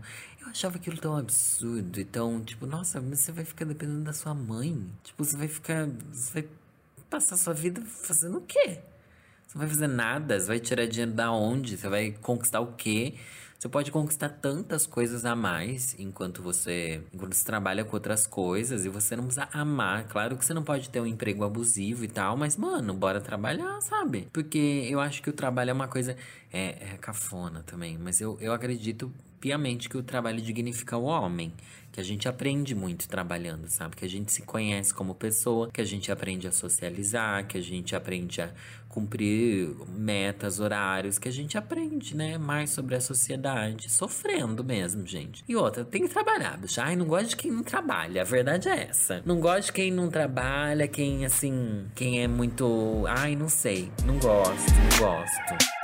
Achava 0.50 0.77
aquilo 0.77 0.97
tão 0.97 1.17
absurdo. 1.17 2.00
Então, 2.00 2.43
tipo, 2.43 2.67
nossa, 2.67 3.00
mas 3.00 3.21
você 3.21 3.33
vai 3.33 3.45
ficar 3.45 3.65
dependendo 3.65 4.03
da 4.03 4.12
sua 4.12 4.35
mãe. 4.35 4.87
Tipo, 5.03 5.25
você 5.25 5.37
vai 5.37 5.49
ficar. 5.49 5.89
Você 6.12 6.43
vai 6.43 6.49
passar 7.09 7.37
sua 7.37 7.55
vida 7.55 7.83
fazendo 7.83 8.39
o 8.39 8.41
quê? 8.43 8.81
Você 9.47 9.56
não 9.56 9.61
vai 9.61 9.69
fazer 9.69 9.87
nada, 9.87 10.39
você 10.39 10.47
vai 10.47 10.61
tirar 10.61 10.87
dinheiro 10.87 11.12
da 11.12 11.33
onde? 11.33 11.77
Você 11.77 11.89
vai 11.89 12.12
conquistar 12.12 12.61
o 12.61 12.75
quê? 12.75 13.15
Você 13.59 13.69
pode 13.69 13.91
conquistar 13.91 14.29
tantas 14.29 14.87
coisas 14.87 15.25
a 15.25 15.35
mais 15.35 15.97
enquanto 15.99 16.41
você, 16.41 17.03
enquanto 17.12 17.35
você 17.35 17.45
trabalha 17.45 17.85
com 17.85 17.97
outras 17.97 18.25
coisas 18.25 18.85
e 18.85 18.89
você 18.89 19.17
não 19.17 19.25
precisa 19.25 19.49
amar. 19.53 20.06
Claro 20.06 20.37
que 20.37 20.45
você 20.45 20.55
não 20.55 20.62
pode 20.62 20.89
ter 20.91 21.00
um 21.00 21.06
emprego 21.06 21.43
abusivo 21.43 22.05
e 22.05 22.09
tal, 22.09 22.37
mas, 22.37 22.56
mano, 22.56 22.95
bora 22.95 23.21
trabalhar, 23.21 23.81
sabe? 23.81 24.29
Porque 24.33 24.87
eu 24.89 25.00
acho 25.00 25.21
que 25.21 25.29
o 25.29 25.33
trabalho 25.33 25.71
é 25.71 25.73
uma 25.73 25.89
coisa. 25.89 26.17
É, 26.53 26.93
é 26.93 26.99
cafona 26.99 27.62
também, 27.65 27.99
mas 27.99 28.21
eu, 28.21 28.39
eu 28.41 28.53
acredito 28.53 29.12
piamente 29.40 29.88
que 29.88 29.96
o 29.96 30.02
trabalho 30.02 30.40
dignifica 30.40 30.96
o 30.96 31.05
homem 31.05 31.52
que 31.99 32.00
a 32.00 32.05
gente 32.05 32.29
aprende 32.29 32.75
muito 32.75 33.08
trabalhando, 33.08 33.67
sabe? 33.69 33.96
Que 33.96 34.05
a 34.05 34.08
gente 34.08 34.32
se 34.32 34.43
conhece 34.43 34.94
como 34.94 35.14
pessoa, 35.14 35.69
que 35.69 35.81
a 35.81 35.85
gente 35.85 36.12
aprende 36.12 36.46
a 36.46 36.52
socializar, 36.52 37.46
que 37.46 37.58
a 37.58 37.61
gente 37.61 37.96
aprende 37.96 38.40
a 38.40 38.50
cumprir 38.88 39.75
metas, 39.88 40.61
horários, 40.61 41.19
que 41.19 41.29
a 41.29 41.32
gente 41.32 41.58
aprende, 41.58 42.17
né, 42.17 42.38
mais 42.38 42.70
sobre 42.70 42.94
a 42.94 43.00
sociedade, 43.00 43.90
sofrendo 43.90 44.62
mesmo, 44.62 45.06
gente. 45.06 45.44
E 45.49 45.56
outra, 45.56 45.85
tem 45.85 46.02
que 46.02 46.08
trabalhar, 46.08 46.56
bicho. 46.56 46.81
Ai, 46.81 46.96
não 46.96 47.06
gosto 47.06 47.31
de 47.31 47.37
quem 47.37 47.50
não 47.50 47.62
trabalha, 47.62 48.23
a 48.23 48.25
verdade 48.25 48.69
é 48.69 48.88
essa. 48.88 49.23
Não 49.25 49.40
gosto 49.40 49.67
de 49.67 49.73
quem 49.73 49.90
não 49.90 50.08
trabalha, 50.08 50.87
quem, 50.88 51.25
assim, 51.25 51.87
quem 51.94 52.23
é 52.23 52.29
muito... 52.29 53.05
Ai, 53.08 53.35
não 53.35 53.49
sei, 53.49 53.90
não 54.05 54.19
gosto, 54.19 54.73
não 54.73 54.99
gosto. 54.99 55.78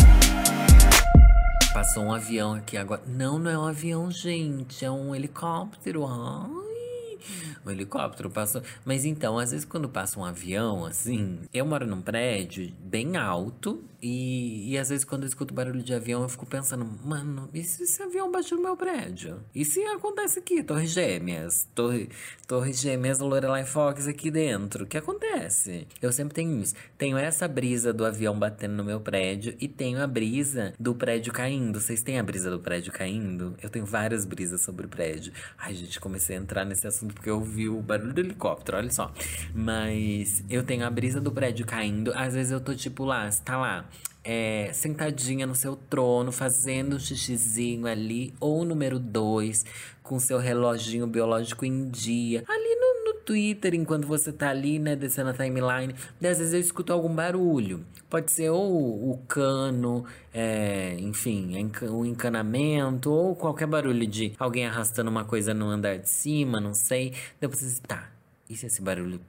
Passou 1.74 2.04
um 2.04 2.12
avião 2.12 2.54
aqui 2.54 2.76
agora. 2.76 3.02
Não, 3.04 3.36
não 3.36 3.50
é 3.50 3.58
um 3.58 3.66
avião, 3.66 4.08
gente. 4.08 4.84
É 4.84 4.90
um 4.90 5.12
helicóptero. 5.12 6.06
Ai, 6.06 7.18
um 7.66 7.68
helicóptero 7.68 8.30
passou. 8.30 8.62
Mas 8.84 9.04
então, 9.04 9.36
às 9.40 9.50
vezes 9.50 9.64
quando 9.64 9.88
passa 9.88 10.20
um 10.20 10.24
avião, 10.24 10.86
assim, 10.86 11.40
eu 11.52 11.66
moro 11.66 11.84
num 11.84 12.00
prédio 12.00 12.72
bem 12.78 13.16
alto 13.16 13.82
e, 14.06 14.70
e 14.70 14.76
às 14.76 14.90
vezes 14.90 15.02
quando 15.02 15.22
eu 15.22 15.28
escuto 15.28 15.54
barulho 15.54 15.82
de 15.82 15.94
avião, 15.94 16.22
eu 16.22 16.28
fico 16.28 16.44
pensando, 16.44 16.84
mano, 17.02 17.48
e 17.54 17.64
se 17.64 17.84
esse 17.84 18.02
avião 18.02 18.30
bate 18.30 18.54
no 18.54 18.60
meu 18.60 18.76
prédio? 18.76 19.40
E 19.54 19.64
se 19.64 19.82
acontece 19.84 20.40
aqui, 20.40 20.62
Torres 20.62 20.90
Gêmeas? 20.90 21.66
Torre, 21.74 22.10
Torres 22.46 22.78
Gêmeas 22.80 23.18
Lorelai 23.18 23.64
Fox 23.64 24.06
aqui 24.06 24.30
dentro. 24.30 24.84
O 24.84 24.86
que 24.86 24.98
acontece? 24.98 25.88
Eu 26.02 26.12
sempre 26.12 26.34
tenho 26.34 26.60
isso. 26.60 26.74
Tenho 26.98 27.16
essa 27.16 27.48
brisa 27.48 27.94
do 27.94 28.04
avião 28.04 28.38
batendo 28.38 28.74
no 28.74 28.84
meu 28.84 29.00
prédio 29.00 29.56
e 29.58 29.66
tenho 29.66 30.02
a 30.02 30.06
brisa 30.06 30.74
do 30.78 30.94
prédio 30.94 31.32
caindo. 31.32 31.80
Vocês 31.80 32.02
têm 32.02 32.18
a 32.18 32.22
brisa 32.22 32.50
do 32.50 32.60
prédio 32.60 32.92
caindo? 32.92 33.56
Eu 33.62 33.70
tenho 33.70 33.86
várias 33.86 34.26
brisas 34.26 34.60
sobre 34.60 34.84
o 34.84 34.88
prédio. 34.88 35.32
Ai, 35.56 35.72
gente, 35.72 35.98
comecei 35.98 36.36
a 36.36 36.40
entrar 36.40 36.66
nesse 36.66 36.86
assunto 36.86 37.14
porque 37.14 37.30
eu 37.30 37.36
ouvi 37.36 37.70
o 37.70 37.80
barulho 37.80 38.12
do 38.12 38.20
helicóptero, 38.20 38.76
olha 38.76 38.90
só. 38.90 39.10
Mas 39.54 40.44
eu 40.50 40.62
tenho 40.62 40.84
a 40.84 40.90
brisa 40.90 41.22
do 41.22 41.32
prédio 41.32 41.64
caindo. 41.64 42.12
Às 42.14 42.34
vezes 42.34 42.52
eu 42.52 42.60
tô 42.60 42.74
tipo 42.74 43.02
lá, 43.02 43.30
tá 43.42 43.56
lá 43.56 43.88
é, 44.24 44.70
sentadinha 44.72 45.46
no 45.46 45.54
seu 45.54 45.76
trono, 45.76 46.32
fazendo 46.32 46.96
um 46.96 46.98
xixizinho 46.98 47.86
ali, 47.86 48.32
ou 48.40 48.64
número 48.64 48.98
dois, 48.98 49.66
com 50.02 50.18
seu 50.18 50.38
reloginho 50.38 51.06
biológico 51.06 51.64
em 51.64 51.88
dia, 51.90 52.42
ali 52.48 52.74
no, 52.76 53.12
no 53.12 53.20
Twitter, 53.20 53.74
enquanto 53.74 54.06
você 54.06 54.32
tá 54.32 54.48
ali, 54.48 54.78
né, 54.78 54.96
descendo 54.96 55.30
a 55.30 55.34
timeline. 55.34 55.94
Às 56.16 56.38
vezes 56.38 56.54
eu 56.54 56.60
escuto 56.60 56.92
algum 56.92 57.14
barulho. 57.14 57.84
Pode 58.08 58.32
ser 58.32 58.48
ou 58.48 59.10
o 59.10 59.18
cano, 59.28 60.04
é, 60.32 60.96
enfim, 60.98 61.70
o 61.90 62.04
encanamento, 62.06 63.10
ou 63.10 63.36
qualquer 63.36 63.66
barulho 63.66 64.06
de 64.06 64.32
alguém 64.38 64.66
arrastando 64.66 65.10
uma 65.10 65.24
coisa 65.24 65.52
no 65.52 65.68
andar 65.68 65.98
de 65.98 66.08
cima, 66.08 66.60
não 66.60 66.74
sei. 66.74 67.12
Depois 67.40 67.60
você, 67.60 67.80
tá, 67.82 68.10
e 68.48 68.56
se 68.56 68.66
esse 68.66 68.80
barulho, 68.80 69.20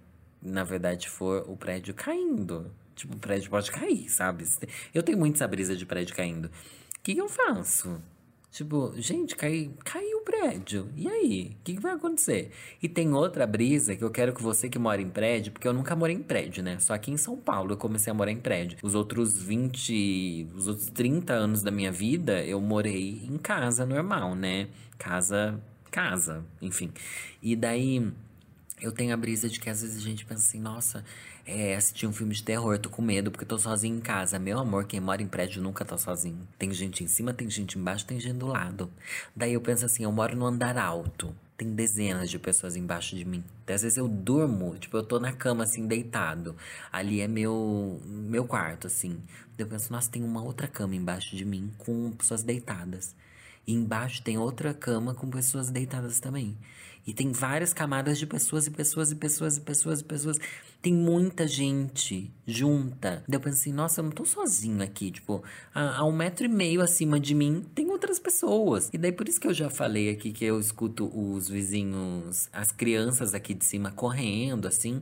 na 0.41 0.63
verdade, 0.63 1.09
for 1.09 1.43
o 1.49 1.57
prédio 1.57 1.93
caindo? 1.93 2.71
Tipo, 2.95 3.15
o 3.15 3.19
prédio 3.19 3.49
pode 3.49 3.71
cair, 3.71 4.09
sabe? 4.09 4.45
Eu 4.93 5.03
tenho 5.03 5.17
muito 5.17 5.35
essa 5.35 5.47
brisa 5.47 5.75
de 5.75 5.85
prédio 5.85 6.15
caindo. 6.15 6.45
O 6.45 6.51
que, 7.03 7.13
que 7.13 7.21
eu 7.21 7.29
faço? 7.29 8.01
Tipo, 8.55 8.93
gente, 8.95 9.35
cai, 9.35 9.69
caiu 9.83 10.19
o 10.19 10.21
prédio. 10.21 10.89
E 10.95 11.09
aí? 11.09 11.57
O 11.59 11.63
que, 11.65 11.73
que, 11.73 11.81
vai 11.81 11.91
acontecer? 11.91 12.51
E 12.81 12.87
tem 12.87 13.13
outra 13.13 13.45
brisa 13.45 13.97
que 13.97 14.01
eu 14.01 14.09
quero 14.09 14.33
que 14.33 14.41
você 14.41 14.69
que 14.69 14.79
mora 14.79 15.01
em 15.01 15.09
prédio, 15.09 15.51
porque 15.51 15.67
eu 15.67 15.73
nunca 15.73 15.93
morei 15.93 16.15
em 16.15 16.23
prédio, 16.23 16.63
né? 16.63 16.79
Só 16.79 16.93
aqui 16.93 17.11
em 17.11 17.17
São 17.17 17.35
Paulo 17.35 17.73
eu 17.73 17.77
comecei 17.77 18.09
a 18.09 18.13
morar 18.13 18.31
em 18.31 18.39
prédio. 18.39 18.77
Os 18.81 18.95
outros 18.95 19.37
20, 19.43 20.47
os 20.55 20.69
outros 20.69 20.87
30 20.87 21.33
anos 21.33 21.61
da 21.61 21.69
minha 21.69 21.91
vida 21.91 22.45
eu 22.45 22.61
morei 22.61 23.25
em 23.29 23.37
casa 23.37 23.85
normal, 23.85 24.33
né? 24.35 24.69
Casa, 24.97 25.61
casa, 25.91 26.45
enfim. 26.61 26.93
E 27.43 27.57
daí 27.57 28.09
eu 28.81 28.93
tenho 28.93 29.13
a 29.13 29.17
brisa 29.17 29.49
de 29.49 29.59
que 29.59 29.69
às 29.69 29.81
vezes 29.81 29.97
a 29.97 30.01
gente 30.01 30.25
pensa 30.25 30.47
assim, 30.47 30.61
nossa, 30.61 31.03
é, 31.45 31.75
assistir 31.75 32.07
um 32.07 32.13
filme 32.13 32.33
de 32.33 32.43
terror, 32.43 32.79
tô 32.79 32.89
com 32.89 33.01
medo 33.01 33.29
porque 33.29 33.45
tô 33.45 33.57
sozinho 33.57 33.97
em 33.97 34.01
casa. 34.01 34.39
Meu 34.39 34.57
amor, 34.57 34.85
quem 34.85 34.99
mora 34.99 35.21
em 35.21 35.27
prédio 35.27 35.61
nunca 35.61 35.85
tá 35.85 35.97
sozinho. 35.97 36.47
Tem 36.57 36.73
gente 36.73 37.03
em 37.03 37.07
cima, 37.07 37.33
tem 37.33 37.49
gente 37.49 37.77
embaixo, 37.77 38.05
tem 38.05 38.19
gente 38.19 38.37
do 38.37 38.47
lado. 38.47 38.91
Daí 39.35 39.53
eu 39.53 39.61
penso 39.61 39.85
assim, 39.85 40.03
eu 40.03 40.11
moro 40.11 40.35
no 40.35 40.45
andar 40.45 40.77
alto. 40.77 41.35
Tem 41.55 41.73
dezenas 41.73 42.29
de 42.29 42.37
pessoas 42.39 42.75
embaixo 42.75 43.15
de 43.15 43.23
mim. 43.23 43.43
Às 43.67 43.83
vezes 43.83 43.97
eu 43.97 44.07
durmo, 44.07 44.75
tipo, 44.77 44.97
eu 44.97 45.03
tô 45.03 45.19
na 45.19 45.31
cama 45.31 45.63
assim, 45.63 45.87
deitado. 45.87 46.55
Ali 46.91 47.21
é 47.21 47.27
meu 47.27 48.01
meu 48.03 48.45
quarto, 48.45 48.87
assim. 48.87 49.21
Eu 49.57 49.67
penso, 49.67 49.91
nossa, 49.93 50.09
tem 50.09 50.23
uma 50.23 50.43
outra 50.43 50.67
cama 50.67 50.95
embaixo 50.95 51.35
de 51.35 51.45
mim 51.45 51.71
com 51.77 52.11
pessoas 52.11 52.43
deitadas. 52.43 53.15
E 53.67 53.73
embaixo 53.73 54.21
tem 54.21 54.37
outra 54.37 54.73
cama 54.73 55.13
com 55.13 55.29
pessoas 55.29 55.69
deitadas 55.69 56.19
também. 56.19 56.57
E 57.05 57.13
tem 57.13 57.31
várias 57.31 57.73
camadas 57.73 58.17
de 58.17 58.25
pessoas 58.25 58.65
e 58.65 58.71
pessoas 58.71 59.11
e 59.11 59.15
pessoas 59.15 59.57
e 59.57 59.61
pessoas 59.61 59.99
e 60.01 60.03
pessoas. 60.03 60.37
Tem 60.81 60.93
muita 60.93 61.47
gente 61.47 62.31
junta. 62.47 63.23
Daí 63.27 63.37
eu 63.37 63.39
pensei, 63.39 63.71
nossa, 63.71 64.01
eu 64.01 64.05
não 64.05 64.11
tô 64.11 64.25
sozinho 64.25 64.83
aqui. 64.83 65.11
Tipo, 65.11 65.43
a, 65.73 65.97
a, 65.97 66.05
um 66.05 66.11
metro 66.11 66.45
e 66.45 66.49
meio 66.49 66.81
acima 66.81 67.19
de 67.19 67.35
mim 67.35 67.63
tem 67.75 67.89
outras 67.91 68.19
pessoas. 68.19 68.89
E 68.93 68.97
daí 68.97 69.11
por 69.11 69.27
isso 69.27 69.39
que 69.39 69.47
eu 69.47 69.53
já 69.53 69.69
falei 69.69 70.09
aqui 70.09 70.31
que 70.31 70.45
eu 70.45 70.59
escuto 70.59 71.11
os 71.15 71.47
vizinhos, 71.47 72.49
as 72.51 72.71
crianças 72.71 73.33
aqui 73.33 73.53
de 73.53 73.65
cima 73.65 73.91
correndo, 73.91 74.67
assim. 74.67 75.01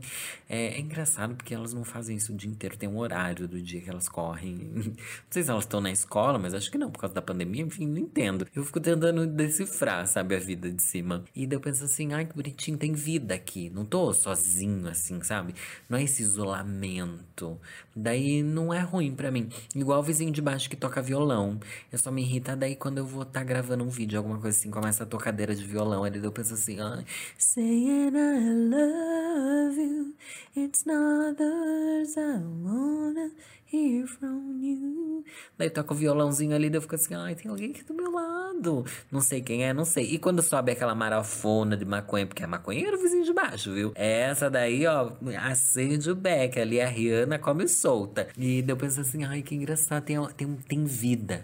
É, 0.50 0.76
é 0.76 0.80
engraçado 0.80 1.36
porque 1.36 1.54
elas 1.54 1.74
não 1.74 1.84
fazem 1.84 2.18
isso 2.18 2.34
o 2.34 2.36
dia 2.36 2.50
inteiro. 2.50 2.78
Tem 2.78 2.90
um 2.90 2.98
horário 2.98 3.48
do 3.48 3.62
dia 3.62 3.80
que 3.82 3.90
elas 3.90 4.10
correm. 4.10 4.72
Não 4.74 4.94
sei 5.30 5.44
se 5.44 5.50
elas 5.50 5.64
estão 5.64 5.80
na 5.80 5.92
escola, 5.92 6.38
mas 6.38 6.54
acho 6.54 6.70
que 6.72 6.78
não, 6.78 6.92
por 6.92 7.00
causa 7.00 7.16
da 7.16 7.22
pandemia. 7.22 7.62
Enfim, 7.62 7.88
não 7.88 7.98
entendo. 7.98 8.46
Eu 8.54 8.64
fico 8.64 8.80
tentando 8.80 9.26
decifrar, 9.26 10.06
sabe, 10.08 10.36
a 10.36 10.40
vida 10.40 10.72
de 10.72 10.82
cima. 10.82 11.24
E 11.36 11.48
daí 11.48 11.58
eu 11.58 11.62
penso 11.62 11.84
assim, 11.84 11.93
ai, 12.14 12.26
que 12.26 12.36
bonitinho, 12.36 12.78
tem 12.78 12.94
vida 12.94 13.36
aqui. 13.36 13.70
Não 13.70 13.86
tô 13.86 14.14
sozinho, 14.14 14.88
assim, 14.88 15.22
sabe? 15.22 15.54
Não 15.90 15.98
é 15.98 16.04
esse 16.04 16.22
isolamento. 16.22 17.60
Daí 17.96 18.42
não 18.42 18.74
é 18.74 18.80
ruim 18.80 19.14
para 19.14 19.30
mim. 19.32 19.50
Igual 19.76 20.00
o 20.00 20.04
vizinho 20.04 20.32
de 20.32 20.42
baixo 20.42 20.70
que 20.70 20.76
toca 20.76 21.02
violão. 21.02 21.60
Eu 21.92 22.00
só 22.00 22.12
me 22.12 22.22
irrita 22.22 22.56
daí 22.56 22.76
quando 22.76 22.98
eu 22.98 23.06
vou 23.06 23.24
estar 23.24 23.42
tá 23.42 23.44
gravando 23.46 23.84
um 23.84 23.90
vídeo, 23.90 24.18
alguma 24.18 24.40
coisa 24.40 24.58
assim, 24.58 24.72
começa 24.72 25.04
a 25.04 25.06
tocadeira 25.06 25.56
de 25.56 25.64
violão. 25.64 26.06
Ele 26.06 26.26
eu 26.26 26.32
penso 26.32 26.54
assim, 26.54 26.80
ah, 26.80 27.04
saying 27.38 28.12
I 28.16 28.54
love 28.70 29.80
you. 29.80 30.16
It's 30.56 30.86
not 30.86 31.38
the 31.38 31.44
words 31.44 32.18
I 32.18 32.38
wanna 32.64 33.32
hear 33.74 34.08
from 34.08 34.60
you. 34.62 35.26
Daí 35.58 35.70
toca 35.70 35.94
o 35.94 35.98
violãozinho 35.98 36.56
ali, 36.56 36.70
daí 36.70 36.78
eu 36.78 36.82
fico 36.82 36.96
assim, 36.96 37.16
ai, 37.16 37.36
tem 37.36 37.50
alguém 37.50 37.72
aqui 37.72 37.84
do 37.84 37.94
meu 37.94 38.12
lado. 38.12 38.86
Não 39.12 39.20
sei 39.20 39.42
quem 39.42 39.66
é, 39.66 39.74
não 39.74 39.86
sei. 39.86 40.06
E 40.14 40.20
quando 40.20 40.42
sobe 40.42 40.72
aquela 40.72 40.94
marafona 40.94 41.76
de 41.76 41.86
maconha, 41.86 42.28
porque 42.28 42.44
é 42.44 42.48
maconheiro 42.48 42.98
vizinho 42.98 43.26
de 43.26 43.34
baixo, 43.34 43.74
viu? 43.74 43.92
Essa 43.96 44.50
daí, 44.50 44.86
ó, 44.86 45.14
acende 45.50 46.12
o 46.12 46.16
beck 46.16 46.60
ali, 46.60 46.80
a 46.80 46.88
Rihanna 46.88 47.40
come 47.40 47.68
solta. 47.68 48.28
E 48.38 48.62
daí 48.62 48.72
eu 48.72 48.78
penso 48.78 49.02
assim, 49.02 49.24
ai, 49.24 49.42
que 49.42 49.56
engraçado, 49.56 50.04
tem, 50.04 50.24
tem, 50.38 50.56
tem 50.56 50.86
vida. 50.86 51.44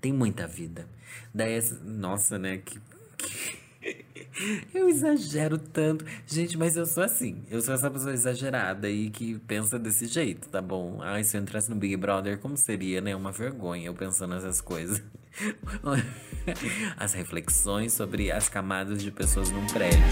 Tem 0.00 0.12
muita 0.12 0.46
vida. 0.46 0.86
Daí, 1.32 1.58
nossa, 1.84 2.38
né, 2.38 2.58
que... 2.58 2.80
que... 3.16 3.61
Eu 4.74 4.88
exagero 4.88 5.58
tanto. 5.58 6.04
Gente, 6.26 6.56
mas 6.56 6.76
eu 6.76 6.86
sou 6.86 7.02
assim. 7.02 7.42
Eu 7.50 7.60
sou 7.60 7.74
essa 7.74 7.90
pessoa 7.90 8.12
exagerada 8.12 8.88
e 8.88 9.10
que 9.10 9.38
pensa 9.40 9.78
desse 9.78 10.06
jeito, 10.06 10.48
tá 10.48 10.62
bom? 10.62 11.00
Ai, 11.02 11.22
se 11.24 11.36
eu 11.36 11.42
entrasse 11.42 11.68
no 11.68 11.76
Big 11.76 11.96
Brother, 11.96 12.38
como 12.38 12.56
seria, 12.56 13.00
né? 13.00 13.14
Uma 13.14 13.32
vergonha 13.32 13.86
eu 13.86 13.94
pensando 13.94 14.34
nessas 14.34 14.60
coisas. 14.60 15.02
As 16.96 17.12
reflexões 17.12 17.92
sobre 17.92 18.30
as 18.30 18.48
camadas 18.48 19.02
de 19.02 19.10
pessoas 19.10 19.50
num 19.50 19.66
prédio. 19.66 20.02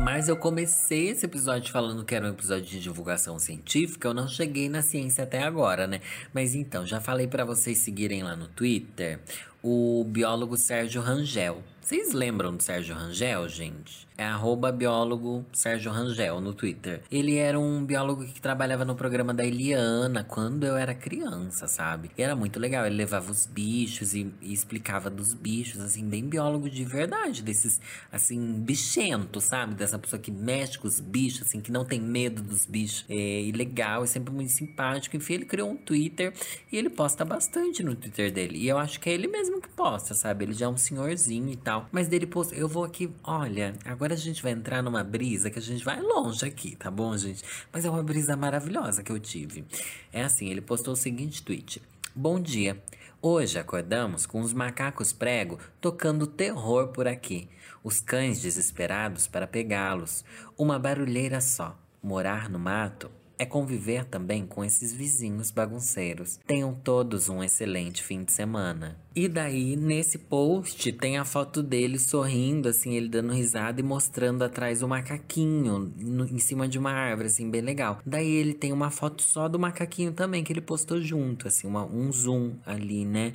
Mas 0.00 0.28
eu 0.28 0.36
comecei 0.36 1.08
esse 1.08 1.26
episódio 1.26 1.72
falando 1.72 2.04
que 2.04 2.14
era 2.14 2.26
um 2.26 2.30
episódio 2.30 2.64
de 2.64 2.80
divulgação 2.80 3.38
científica, 3.38 4.08
eu 4.08 4.14
não 4.14 4.28
cheguei 4.28 4.68
na 4.68 4.80
ciência 4.80 5.24
até 5.24 5.42
agora, 5.42 5.86
né? 5.86 6.00
Mas 6.32 6.54
então, 6.54 6.86
já 6.86 7.00
falei 7.00 7.26
para 7.26 7.44
vocês 7.44 7.78
seguirem 7.78 8.22
lá 8.22 8.36
no 8.36 8.46
Twitter 8.46 9.20
o 9.62 10.04
biólogo 10.04 10.56
Sérgio 10.56 11.02
Rangel. 11.02 11.62
Vocês 11.88 12.12
lembram 12.12 12.54
do 12.54 12.62
Sérgio 12.62 12.94
Rangel, 12.94 13.48
gente? 13.48 14.06
É 14.18 14.24
arroba 14.24 14.70
biólogo 14.70 15.46
Sérgio 15.54 15.90
Rangel 15.90 16.38
no 16.38 16.52
Twitter. 16.52 17.00
Ele 17.10 17.36
era 17.36 17.58
um 17.58 17.82
biólogo 17.82 18.26
que 18.26 18.42
trabalhava 18.42 18.84
no 18.84 18.94
programa 18.94 19.32
da 19.32 19.42
Eliana 19.42 20.22
quando 20.22 20.64
eu 20.64 20.76
era 20.76 20.92
criança, 20.92 21.66
sabe? 21.66 22.10
E 22.18 22.22
era 22.22 22.36
muito 22.36 22.60
legal. 22.60 22.84
Ele 22.84 22.96
levava 22.96 23.30
os 23.30 23.46
bichos 23.46 24.14
e, 24.14 24.30
e 24.42 24.52
explicava 24.52 25.08
dos 25.08 25.32
bichos, 25.32 25.80
assim, 25.80 26.04
bem 26.04 26.24
biólogo 26.24 26.68
de 26.68 26.84
verdade, 26.84 27.42
desses, 27.42 27.80
assim, 28.12 28.60
bichentos, 28.60 29.44
sabe? 29.44 29.74
Dessa 29.74 29.98
pessoa 29.98 30.20
que 30.20 30.32
mexe 30.32 30.78
com 30.78 30.88
os 30.88 31.00
bichos, 31.00 31.46
assim, 31.46 31.60
que 31.60 31.72
não 31.72 31.86
tem 31.86 32.00
medo 32.00 32.42
dos 32.42 32.66
bichos. 32.66 33.06
É, 33.08 33.14
e 33.14 33.52
legal, 33.52 34.04
é 34.04 34.06
sempre 34.06 34.34
muito 34.34 34.50
simpático. 34.50 35.16
Enfim, 35.16 35.34
ele 35.34 35.46
criou 35.46 35.70
um 35.70 35.76
Twitter 35.76 36.34
e 36.70 36.76
ele 36.76 36.90
posta 36.90 37.24
bastante 37.24 37.82
no 37.82 37.94
Twitter 37.94 38.30
dele. 38.30 38.58
E 38.58 38.68
eu 38.68 38.76
acho 38.76 39.00
que 39.00 39.08
é 39.08 39.14
ele 39.14 39.28
mesmo 39.28 39.58
que 39.58 39.70
posta, 39.70 40.12
sabe? 40.12 40.44
Ele 40.44 40.52
já 40.52 40.66
é 40.66 40.68
um 40.68 40.76
senhorzinho 40.76 41.48
e 41.50 41.56
tal 41.56 41.77
tal. 41.78 41.88
Mas 41.92 42.08
dele 42.08 42.26
pôs, 42.26 42.52
eu 42.52 42.68
vou 42.68 42.84
aqui, 42.84 43.10
olha, 43.22 43.74
agora 43.84 44.14
a 44.14 44.16
gente 44.16 44.42
vai 44.42 44.52
entrar 44.52 44.82
numa 44.82 45.04
brisa 45.04 45.50
que 45.50 45.58
a 45.58 45.62
gente 45.62 45.84
vai 45.84 46.00
longe 46.00 46.44
aqui, 46.44 46.76
tá 46.76 46.90
bom, 46.90 47.16
gente? 47.16 47.42
Mas 47.72 47.84
é 47.84 47.90
uma 47.90 48.02
brisa 48.02 48.36
maravilhosa 48.36 49.02
que 49.02 49.12
eu 49.12 49.18
tive. 49.18 49.64
É 50.12 50.22
assim, 50.22 50.48
ele 50.48 50.60
postou 50.60 50.94
o 50.94 50.96
seguinte 50.96 51.42
tweet: 51.42 51.82
Bom 52.14 52.40
dia. 52.40 52.82
Hoje 53.20 53.58
acordamos 53.58 54.26
com 54.26 54.40
os 54.40 54.52
macacos 54.52 55.12
prego 55.12 55.58
tocando 55.80 56.24
terror 56.24 56.88
por 56.88 57.08
aqui. 57.08 57.48
Os 57.82 58.00
cães 58.00 58.40
desesperados 58.40 59.26
para 59.26 59.46
pegá-los. 59.46 60.24
Uma 60.56 60.78
barulheira 60.78 61.40
só. 61.40 61.76
Morar 62.00 62.48
no 62.48 62.60
mato 62.60 63.10
é 63.38 63.46
conviver 63.46 64.04
também 64.04 64.44
com 64.44 64.64
esses 64.64 64.92
vizinhos 64.92 65.50
bagunceiros. 65.50 66.40
Tenham 66.46 66.74
todos 66.74 67.28
um 67.28 67.42
excelente 67.42 68.02
fim 68.02 68.24
de 68.24 68.32
semana. 68.32 68.98
E 69.14 69.28
daí, 69.28 69.76
nesse 69.76 70.18
post, 70.18 70.92
tem 70.92 71.18
a 71.18 71.24
foto 71.24 71.62
dele 71.62 71.98
sorrindo, 71.98 72.68
assim, 72.68 72.94
ele 72.94 73.08
dando 73.08 73.32
risada 73.32 73.80
e 73.80 73.82
mostrando 73.82 74.42
atrás 74.42 74.82
o 74.82 74.88
macaquinho 74.88 75.92
no, 75.96 76.24
em 76.24 76.38
cima 76.38 76.68
de 76.68 76.78
uma 76.78 76.92
árvore, 76.92 77.28
assim, 77.28 77.50
bem 77.50 77.60
legal. 77.60 78.00
Daí 78.04 78.30
ele 78.30 78.54
tem 78.54 78.72
uma 78.72 78.90
foto 78.90 79.22
só 79.22 79.48
do 79.48 79.58
macaquinho 79.58 80.12
também, 80.12 80.44
que 80.44 80.52
ele 80.52 80.60
postou 80.60 81.00
junto, 81.00 81.48
assim, 81.48 81.66
uma, 81.66 81.84
um 81.84 82.12
zoom 82.12 82.54
ali, 82.66 83.04
né? 83.04 83.34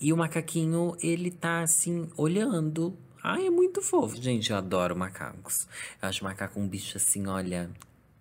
E 0.00 0.12
o 0.12 0.16
macaquinho, 0.16 0.96
ele 1.00 1.30
tá, 1.30 1.62
assim, 1.62 2.08
olhando 2.16 2.96
Ai, 3.26 3.46
é 3.46 3.50
muito 3.50 3.80
fofo. 3.80 4.20
Gente, 4.20 4.50
eu 4.50 4.56
adoro 4.58 4.94
macacos. 4.94 5.66
Eu 6.02 6.10
acho 6.10 6.22
macaco 6.22 6.60
um 6.60 6.68
bicho 6.68 6.98
assim, 6.98 7.26
olha, 7.26 7.70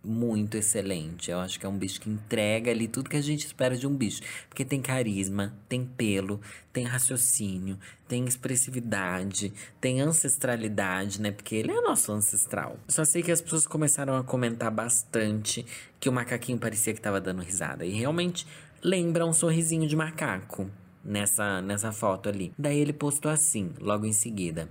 muito 0.03 0.57
excelente. 0.57 1.31
Eu 1.31 1.39
acho 1.39 1.59
que 1.59 1.65
é 1.65 1.69
um 1.69 1.77
bicho 1.77 2.01
que 2.01 2.09
entrega 2.09 2.69
ali 2.69 2.87
tudo 2.87 3.09
que 3.09 3.15
a 3.15 3.21
gente 3.21 3.45
espera 3.45 3.77
de 3.77 3.87
um 3.87 3.95
bicho. 3.95 4.21
Porque 4.49 4.65
tem 4.65 4.81
carisma, 4.81 5.53
tem 5.69 5.85
pelo, 5.85 6.41
tem 6.73 6.83
raciocínio, 6.83 7.79
tem 8.07 8.25
expressividade, 8.25 9.53
tem 9.79 10.01
ancestralidade, 10.01 11.21
né? 11.21 11.31
Porque 11.31 11.55
ele 11.55 11.71
é 11.71 11.81
nosso 11.81 12.11
ancestral. 12.11 12.77
Só 12.87 13.05
sei 13.05 13.23
que 13.23 13.31
as 13.31 13.41
pessoas 13.41 13.65
começaram 13.65 14.17
a 14.17 14.23
comentar 14.23 14.69
bastante 14.69 15.65
que 15.99 16.09
o 16.09 16.13
macaquinho 16.13 16.57
parecia 16.57 16.93
que 16.93 16.99
estava 16.99 17.21
dando 17.21 17.41
risada. 17.41 17.85
E 17.85 17.91
realmente 17.91 18.45
lembra 18.83 19.25
um 19.25 19.33
sorrisinho 19.33 19.87
de 19.87 19.95
macaco 19.95 20.69
nessa, 21.03 21.61
nessa 21.61 21.91
foto 21.91 22.27
ali. 22.27 22.53
Daí 22.57 22.79
ele 22.79 22.93
postou 22.93 23.31
assim, 23.31 23.71
logo 23.79 24.05
em 24.05 24.13
seguida. 24.13 24.69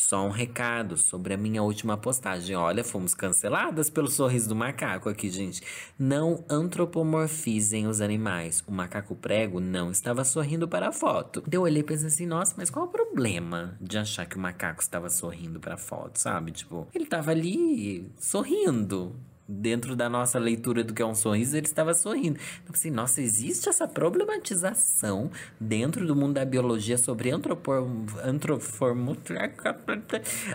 Só 0.00 0.26
um 0.26 0.30
recado 0.30 0.96
sobre 0.96 1.34
a 1.34 1.36
minha 1.36 1.62
última 1.62 1.94
postagem. 1.94 2.56
Olha, 2.56 2.82
fomos 2.82 3.12
canceladas 3.12 3.90
pelo 3.90 4.10
sorriso 4.10 4.48
do 4.48 4.56
macaco 4.56 5.10
aqui, 5.10 5.28
gente. 5.28 5.62
Não 5.98 6.42
antropomorfizem 6.48 7.86
os 7.86 8.00
animais. 8.00 8.64
O 8.66 8.72
macaco 8.72 9.14
prego 9.14 9.60
não 9.60 9.90
estava 9.90 10.24
sorrindo 10.24 10.66
para 10.66 10.88
a 10.88 10.92
foto. 10.92 11.44
Eu 11.52 11.62
olhei 11.62 11.82
e 11.82 11.84
pensei 11.84 12.06
assim, 12.06 12.24
nossa, 12.24 12.54
mas 12.56 12.70
qual 12.70 12.86
o 12.86 12.88
problema 12.88 13.76
de 13.78 13.98
achar 13.98 14.24
que 14.24 14.38
o 14.38 14.40
macaco 14.40 14.80
estava 14.80 15.10
sorrindo 15.10 15.60
para 15.60 15.74
a 15.74 15.78
foto, 15.78 16.16
sabe? 16.18 16.50
Tipo, 16.50 16.88
ele 16.94 17.04
estava 17.04 17.30
ali 17.30 18.10
sorrindo 18.18 19.14
dentro 19.50 19.96
da 19.96 20.08
nossa 20.08 20.38
leitura 20.38 20.84
do 20.84 20.94
que 20.94 21.02
é 21.02 21.06
um 21.06 21.14
sorriso, 21.14 21.56
ele 21.56 21.66
estava 21.66 21.92
sorrindo. 21.92 22.38
Então, 22.62 22.72
assim, 22.72 22.90
nossa, 22.90 23.20
existe 23.20 23.68
essa 23.68 23.88
problematização 23.88 25.30
dentro 25.58 26.06
do 26.06 26.14
mundo 26.14 26.34
da 26.34 26.44
biologia 26.44 26.96
sobre 26.96 27.30
antropor, 27.30 27.88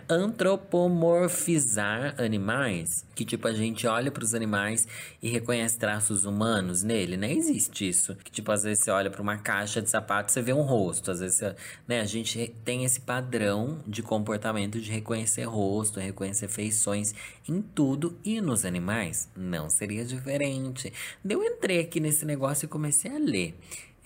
antropomorfizar 0.07 2.15
animais, 2.17 3.05
que 3.13 3.25
tipo 3.25 3.47
a 3.47 3.53
gente 3.53 3.85
olha 3.85 4.11
para 4.11 4.23
os 4.23 4.33
animais 4.33 4.87
e 5.21 5.29
reconhece 5.29 5.77
traços 5.77 6.23
humanos 6.23 6.81
nele, 6.81 7.17
né? 7.17 7.33
Existe 7.33 7.89
isso. 7.89 8.15
Que 8.15 8.31
tipo 8.31 8.51
às 8.51 8.63
vezes 8.63 8.83
você 8.83 8.91
olha 8.91 9.09
para 9.09 9.21
uma 9.21 9.37
caixa 9.37 9.81
de 9.81 9.89
sapato, 9.89 10.31
você 10.31 10.41
vê 10.41 10.53
um 10.53 10.61
rosto, 10.61 11.11
às 11.11 11.19
vezes, 11.19 11.37
você, 11.37 11.55
né, 11.87 11.99
a 11.99 12.05
gente 12.05 12.55
tem 12.63 12.85
esse 12.85 13.01
padrão 13.01 13.79
de 13.85 14.01
comportamento 14.01 14.79
de 14.79 14.89
reconhecer 14.89 15.43
rosto, 15.43 15.99
reconhecer 15.99 16.47
feições 16.47 17.13
em 17.47 17.61
tudo 17.61 18.17
e 18.23 18.39
nos 18.39 18.63
animais 18.63 18.84
animais, 18.85 19.29
não 19.35 19.69
seria 19.69 20.05
diferente. 20.05 20.93
Eu 21.27 21.43
entrei 21.43 21.79
aqui 21.79 21.99
nesse 21.99 22.25
negócio 22.25 22.65
e 22.65 22.69
comecei 22.69 23.11
a 23.11 23.17
ler. 23.17 23.57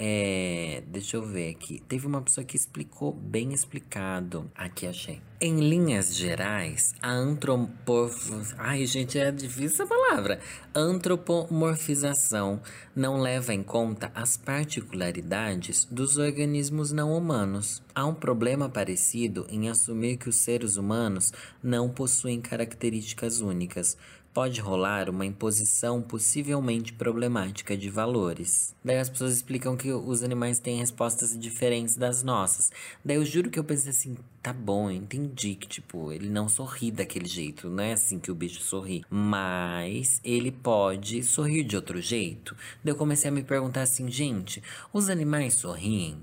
É, 0.01 0.81
deixa 0.87 1.17
eu 1.17 1.21
ver 1.21 1.49
aqui. 1.49 1.83
Teve 1.85 2.07
uma 2.07 2.21
pessoa 2.21 2.45
que 2.45 2.55
explicou 2.55 3.11
bem 3.11 3.51
explicado. 3.51 4.49
Aqui 4.55 4.87
achei. 4.87 5.21
Em 5.41 5.59
linhas 5.59 6.15
gerais, 6.15 6.95
a 7.01 7.11
antropomorfização. 7.11 8.55
Ai, 8.57 8.85
gente, 8.85 9.19
é 9.19 9.29
difícil 9.29 9.83
essa 9.83 9.85
palavra. 9.85 10.39
Antropomorfização 10.73 12.61
não 12.95 13.19
leva 13.19 13.53
em 13.53 13.61
conta 13.61 14.09
as 14.15 14.37
particularidades 14.37 15.83
dos 15.83 16.17
organismos 16.17 16.93
não 16.93 17.13
humanos. 17.13 17.83
Há 17.93 18.05
um 18.05 18.15
problema 18.15 18.69
parecido 18.69 19.45
em 19.49 19.67
assumir 19.67 20.15
que 20.15 20.29
os 20.29 20.37
seres 20.37 20.77
humanos 20.77 21.33
não 21.61 21.89
possuem 21.89 22.39
características 22.39 23.41
únicas, 23.41 23.97
pode 24.33 24.61
rolar 24.61 25.09
uma 25.09 25.25
imposição 25.25 26.01
possivelmente 26.01 26.93
problemática 26.93 27.75
de 27.75 27.89
valores. 27.89 28.75
Daí 28.83 28.97
as 28.97 29.09
pessoas 29.09 29.33
explicam 29.33 29.75
que 29.75 29.91
os 29.91 30.23
animais 30.23 30.59
têm 30.59 30.79
respostas 30.79 31.37
diferentes 31.37 31.95
das 31.95 32.23
nossas. 32.23 32.71
Daí 33.03 33.17
eu 33.17 33.25
juro 33.25 33.49
que 33.49 33.59
eu 33.59 33.63
pensei 33.63 33.91
assim, 33.91 34.17
tá 34.41 34.53
bom, 34.53 34.89
eu 34.89 34.97
entendi 34.97 35.55
que, 35.55 35.67
tipo, 35.67 36.11
ele 36.11 36.29
não 36.29 36.47
sorri 36.47 36.91
daquele 36.91 37.27
jeito, 37.27 37.69
não 37.69 37.83
é 37.83 37.93
assim 37.93 38.19
que 38.19 38.31
o 38.31 38.35
bicho 38.35 38.61
sorri. 38.61 39.03
Mas 39.09 40.21
ele 40.23 40.51
pode 40.51 41.23
sorrir 41.23 41.63
de 41.63 41.75
outro 41.75 42.01
jeito. 42.01 42.55
Daí 42.83 42.93
eu 42.93 42.97
comecei 42.97 43.29
a 43.29 43.33
me 43.33 43.43
perguntar 43.43 43.81
assim, 43.81 44.09
gente, 44.09 44.61
os 44.93 45.09
animais 45.09 45.55
sorriem? 45.55 46.17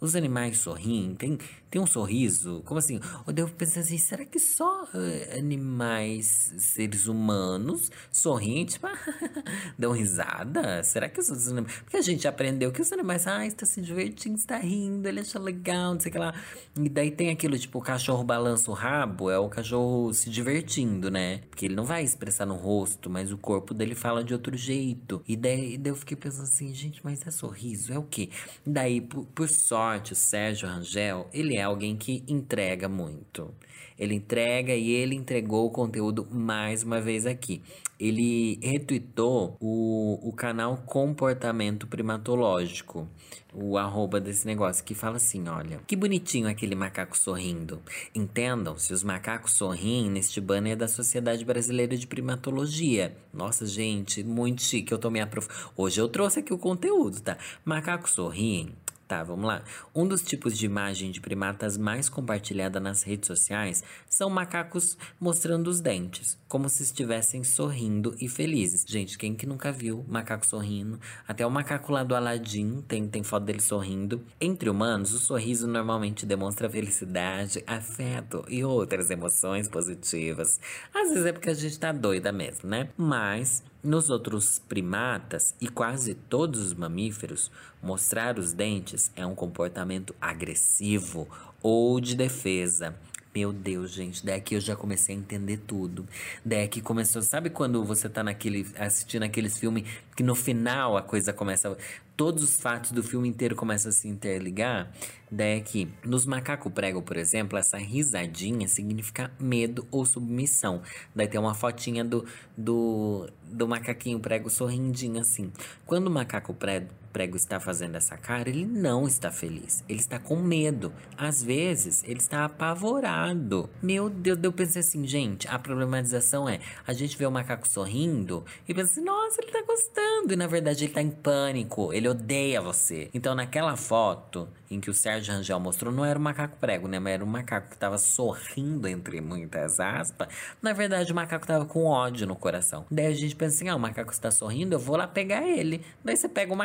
Os 0.00 0.14
animais 0.14 0.58
sorriem? 0.58 1.14
Tem, 1.16 1.36
tem 1.68 1.82
um 1.82 1.86
sorriso? 1.86 2.62
Como 2.64 2.78
assim? 2.78 3.00
Eu 3.26 3.32
devo 3.32 3.52
pensar 3.52 3.80
assim, 3.80 3.98
será 3.98 4.24
que 4.24 4.38
só 4.38 4.84
uh, 4.84 5.36
animais, 5.36 6.54
seres 6.56 7.06
humanos, 7.06 7.90
sorriem, 8.12 8.64
tipo, 8.64 8.86
dão 9.76 9.90
risada? 9.90 10.84
Será 10.84 11.08
que 11.08 11.18
os 11.18 11.48
animais... 11.48 11.74
Porque 11.82 11.96
a 11.96 12.02
gente 12.02 12.28
aprendeu 12.28 12.70
que 12.70 12.80
os 12.80 12.92
animais, 12.92 13.26
ah, 13.26 13.44
está 13.44 13.66
se 13.66 13.80
divertindo, 13.80 14.36
está 14.36 14.56
rindo, 14.56 15.08
ele 15.08 15.18
acha 15.18 15.36
legal, 15.38 15.94
não 15.94 16.00
sei 16.00 16.10
o 16.10 16.12
que 16.12 16.18
lá. 16.18 16.32
E 16.80 16.88
daí 16.88 17.10
tem 17.10 17.30
aquilo, 17.30 17.58
tipo, 17.58 17.78
o 17.78 17.82
cachorro 17.82 18.22
balança 18.22 18.70
o 18.70 18.74
rabo, 18.74 19.30
é 19.30 19.38
o 19.38 19.48
cachorro 19.48 20.14
se 20.14 20.30
divertindo, 20.30 21.10
né? 21.10 21.38
Porque 21.50 21.66
ele 21.66 21.74
não 21.74 21.84
vai 21.84 22.04
expressar 22.04 22.46
no 22.46 22.54
rosto, 22.54 23.10
mas 23.10 23.32
o 23.32 23.36
corpo 23.36 23.74
dele 23.74 23.96
fala 23.96 24.22
de 24.22 24.32
outro 24.32 24.56
jeito. 24.56 25.22
E 25.26 25.36
daí, 25.36 25.76
daí 25.76 25.90
eu 25.90 25.96
fiquei 25.96 26.16
pensando 26.16 26.44
assim, 26.44 26.72
gente, 26.72 27.00
mas 27.02 27.26
é 27.26 27.32
sorriso? 27.32 27.92
É 27.92 27.98
o 27.98 28.04
quê? 28.04 28.30
Daí, 28.64 29.00
por, 29.00 29.26
por 29.26 29.48
sorte, 29.48 29.87
o 29.96 30.14
Sérgio 30.14 30.68
Rangel, 30.68 31.28
ele 31.32 31.56
é 31.56 31.62
alguém 31.62 31.96
que 31.96 32.22
entrega 32.28 32.88
muito. 32.88 33.52
Ele 33.98 34.14
entrega 34.14 34.74
e 34.74 34.90
ele 34.90 35.16
entregou 35.16 35.66
o 35.66 35.70
conteúdo 35.70 36.26
mais 36.30 36.84
uma 36.84 37.00
vez 37.00 37.26
aqui. 37.26 37.62
Ele 37.98 38.60
retweetou 38.62 39.56
o, 39.60 40.20
o 40.22 40.32
canal 40.32 40.76
Comportamento 40.86 41.88
Primatológico, 41.88 43.08
o 43.52 43.76
arroba 43.76 44.20
desse 44.20 44.46
negócio, 44.46 44.84
que 44.84 44.94
fala 44.94 45.16
assim: 45.16 45.48
olha, 45.48 45.80
que 45.84 45.96
bonitinho 45.96 46.48
aquele 46.48 46.76
macaco 46.76 47.18
sorrindo. 47.18 47.82
Entendam, 48.14 48.78
se 48.78 48.92
os 48.92 49.02
macacos 49.02 49.54
sorriem 49.54 50.08
neste 50.08 50.40
banner 50.40 50.76
da 50.76 50.86
Sociedade 50.86 51.44
Brasileira 51.44 51.96
de 51.96 52.06
Primatologia. 52.06 53.16
Nossa, 53.34 53.66
gente, 53.66 54.22
muito 54.22 54.62
chique. 54.62 54.92
Eu 54.92 54.98
tô 54.98 55.10
me 55.10 55.20
aprof... 55.20 55.48
Hoje 55.76 56.00
eu 56.00 56.08
trouxe 56.08 56.38
aqui 56.38 56.54
o 56.54 56.58
conteúdo, 56.58 57.20
tá? 57.20 57.36
Macacos 57.64 58.12
sorriem 58.12 58.76
Tá, 59.08 59.24
vamos 59.24 59.46
lá. 59.46 59.62
Um 59.94 60.06
dos 60.06 60.20
tipos 60.20 60.56
de 60.56 60.66
imagem 60.66 61.10
de 61.10 61.18
primatas 61.18 61.78
mais 61.78 62.10
compartilhada 62.10 62.78
nas 62.78 63.02
redes 63.02 63.26
sociais 63.26 63.82
são 64.06 64.28
macacos 64.28 64.98
mostrando 65.18 65.68
os 65.68 65.80
dentes, 65.80 66.36
como 66.46 66.68
se 66.68 66.82
estivessem 66.82 67.42
sorrindo 67.42 68.14
e 68.20 68.28
felizes. 68.28 68.84
Gente, 68.86 69.16
quem 69.16 69.34
que 69.34 69.46
nunca 69.46 69.72
viu 69.72 70.04
macaco 70.06 70.46
sorrindo? 70.46 71.00
Até 71.26 71.46
o 71.46 71.50
macaco 71.50 71.90
lá 71.90 72.04
do 72.04 72.14
Aladdin 72.14 72.82
tem, 72.86 73.08
tem 73.08 73.22
foto 73.22 73.44
dele 73.44 73.62
sorrindo. 73.62 74.22
Entre 74.38 74.68
humanos, 74.68 75.14
o 75.14 75.18
sorriso 75.18 75.66
normalmente 75.66 76.26
demonstra 76.26 76.68
felicidade, 76.68 77.64
afeto 77.66 78.44
e 78.46 78.62
outras 78.62 79.08
emoções 79.08 79.68
positivas. 79.68 80.60
Às 80.94 81.08
vezes 81.08 81.24
é 81.24 81.32
porque 81.32 81.48
a 81.48 81.54
gente 81.54 81.78
tá 81.78 81.92
doida 81.92 82.30
mesmo, 82.30 82.68
né? 82.68 82.90
Mas 82.94 83.62
nos 83.82 84.10
outros 84.10 84.58
primatas 84.58 85.54
e 85.60 85.68
quase 85.68 86.14
todos 86.14 86.60
os 86.60 86.74
mamíferos, 86.74 87.50
mostrar 87.82 88.38
os 88.38 88.52
dentes 88.52 89.10
é 89.14 89.24
um 89.24 89.34
comportamento 89.34 90.14
agressivo 90.20 91.28
ou 91.62 92.00
de 92.00 92.14
defesa. 92.14 92.94
Meu 93.34 93.52
Deus, 93.52 93.92
gente, 93.92 94.24
daqui 94.24 94.54
eu 94.54 94.60
já 94.60 94.74
comecei 94.74 95.14
a 95.14 95.18
entender 95.18 95.58
tudo. 95.58 96.06
Daqui 96.44 96.80
começou, 96.80 97.22
sabe 97.22 97.50
quando 97.50 97.84
você 97.84 98.08
tá 98.08 98.22
naquele 98.22 98.66
assistindo 98.78 99.22
aqueles 99.22 99.58
filmes 99.58 99.84
que 100.16 100.22
no 100.22 100.34
final 100.34 100.96
a 100.96 101.02
coisa 101.02 101.32
começa 101.32 101.76
todos 102.18 102.42
os 102.42 102.56
fatos 102.56 102.90
do 102.90 103.00
filme 103.00 103.28
inteiro 103.28 103.54
começam 103.54 103.90
a 103.90 103.92
se 103.92 104.08
interligar, 104.08 104.90
daí 105.30 105.56
aqui, 105.56 105.88
nos 106.04 106.26
macaco 106.26 106.68
prego, 106.68 107.00
por 107.00 107.16
exemplo, 107.16 107.56
essa 107.56 107.78
risadinha 107.78 108.66
significa 108.66 109.30
medo 109.38 109.86
ou 109.88 110.04
submissão. 110.04 110.82
Daí 111.14 111.28
tem 111.28 111.38
uma 111.38 111.54
fotinha 111.54 112.04
do, 112.04 112.26
do, 112.56 113.30
do 113.44 113.68
macaquinho 113.68 114.18
prego 114.18 114.50
sorrindinho 114.50 115.20
assim. 115.20 115.52
Quando 115.86 116.08
o 116.08 116.10
macaco 116.10 116.52
prego, 116.52 116.88
prego 117.18 117.36
está 117.36 117.58
fazendo 117.58 117.96
essa 117.96 118.16
cara, 118.16 118.48
ele 118.48 118.64
não 118.64 119.04
está 119.04 119.32
feliz. 119.32 119.82
Ele 119.88 119.98
está 119.98 120.20
com 120.20 120.36
medo. 120.36 120.92
Às 121.16 121.42
vezes, 121.42 122.04
ele 122.04 122.20
está 122.20 122.44
apavorado. 122.44 123.68
Meu 123.82 124.08
Deus, 124.08 124.38
eu 124.40 124.52
pensei 124.52 124.82
assim, 124.82 125.04
gente, 125.04 125.48
a 125.48 125.58
problematização 125.58 126.48
é: 126.48 126.60
a 126.86 126.92
gente 126.92 127.18
vê 127.18 127.26
o 127.26 127.30
macaco 127.32 127.68
sorrindo 127.68 128.44
e 128.68 128.72
pensa 128.72 128.92
assim, 128.92 129.00
nossa, 129.00 129.40
ele 129.40 129.48
está 129.48 129.62
gostando. 129.62 130.32
E 130.32 130.36
na 130.36 130.46
verdade, 130.46 130.84
ele 130.84 130.92
está 130.92 131.02
em 131.02 131.10
pânico. 131.10 131.92
Ele 131.92 132.08
odeia 132.08 132.60
você. 132.60 133.10
Então, 133.12 133.34
naquela 133.34 133.76
foto 133.76 134.48
em 134.70 134.80
que 134.80 134.90
o 134.90 134.94
Sérgio 134.94 135.34
Rangel 135.34 135.58
mostrou, 135.58 135.92
não 135.92 136.04
era 136.04 136.18
um 136.18 136.22
macaco 136.22 136.56
prego, 136.58 136.86
né? 136.86 136.98
Mas 136.98 137.14
era 137.14 137.24
um 137.24 137.28
macaco 137.28 137.68
que 137.68 137.74
estava 137.74 137.96
sorrindo, 137.98 138.86
entre 138.86 139.20
muitas 139.20 139.80
aspas. 139.80 140.28
Na 140.60 140.72
verdade, 140.72 141.10
o 141.10 141.14
macaco 141.14 141.44
estava 141.44 141.64
com 141.64 141.86
ódio 141.86 142.26
no 142.26 142.36
coração. 142.36 142.86
Daí 142.90 143.06
a 143.06 143.12
gente 143.12 143.34
pensa 143.34 143.56
assim: 143.56 143.68
ah, 143.68 143.76
o 143.76 143.80
macaco 143.80 144.12
está 144.12 144.30
sorrindo, 144.30 144.74
eu 144.74 144.78
vou 144.78 144.96
lá 144.96 145.06
pegar 145.06 145.42
ele. 145.42 145.84
Daí 146.04 146.16
você 146.16 146.28
pega 146.28 146.52
o 146.52 146.56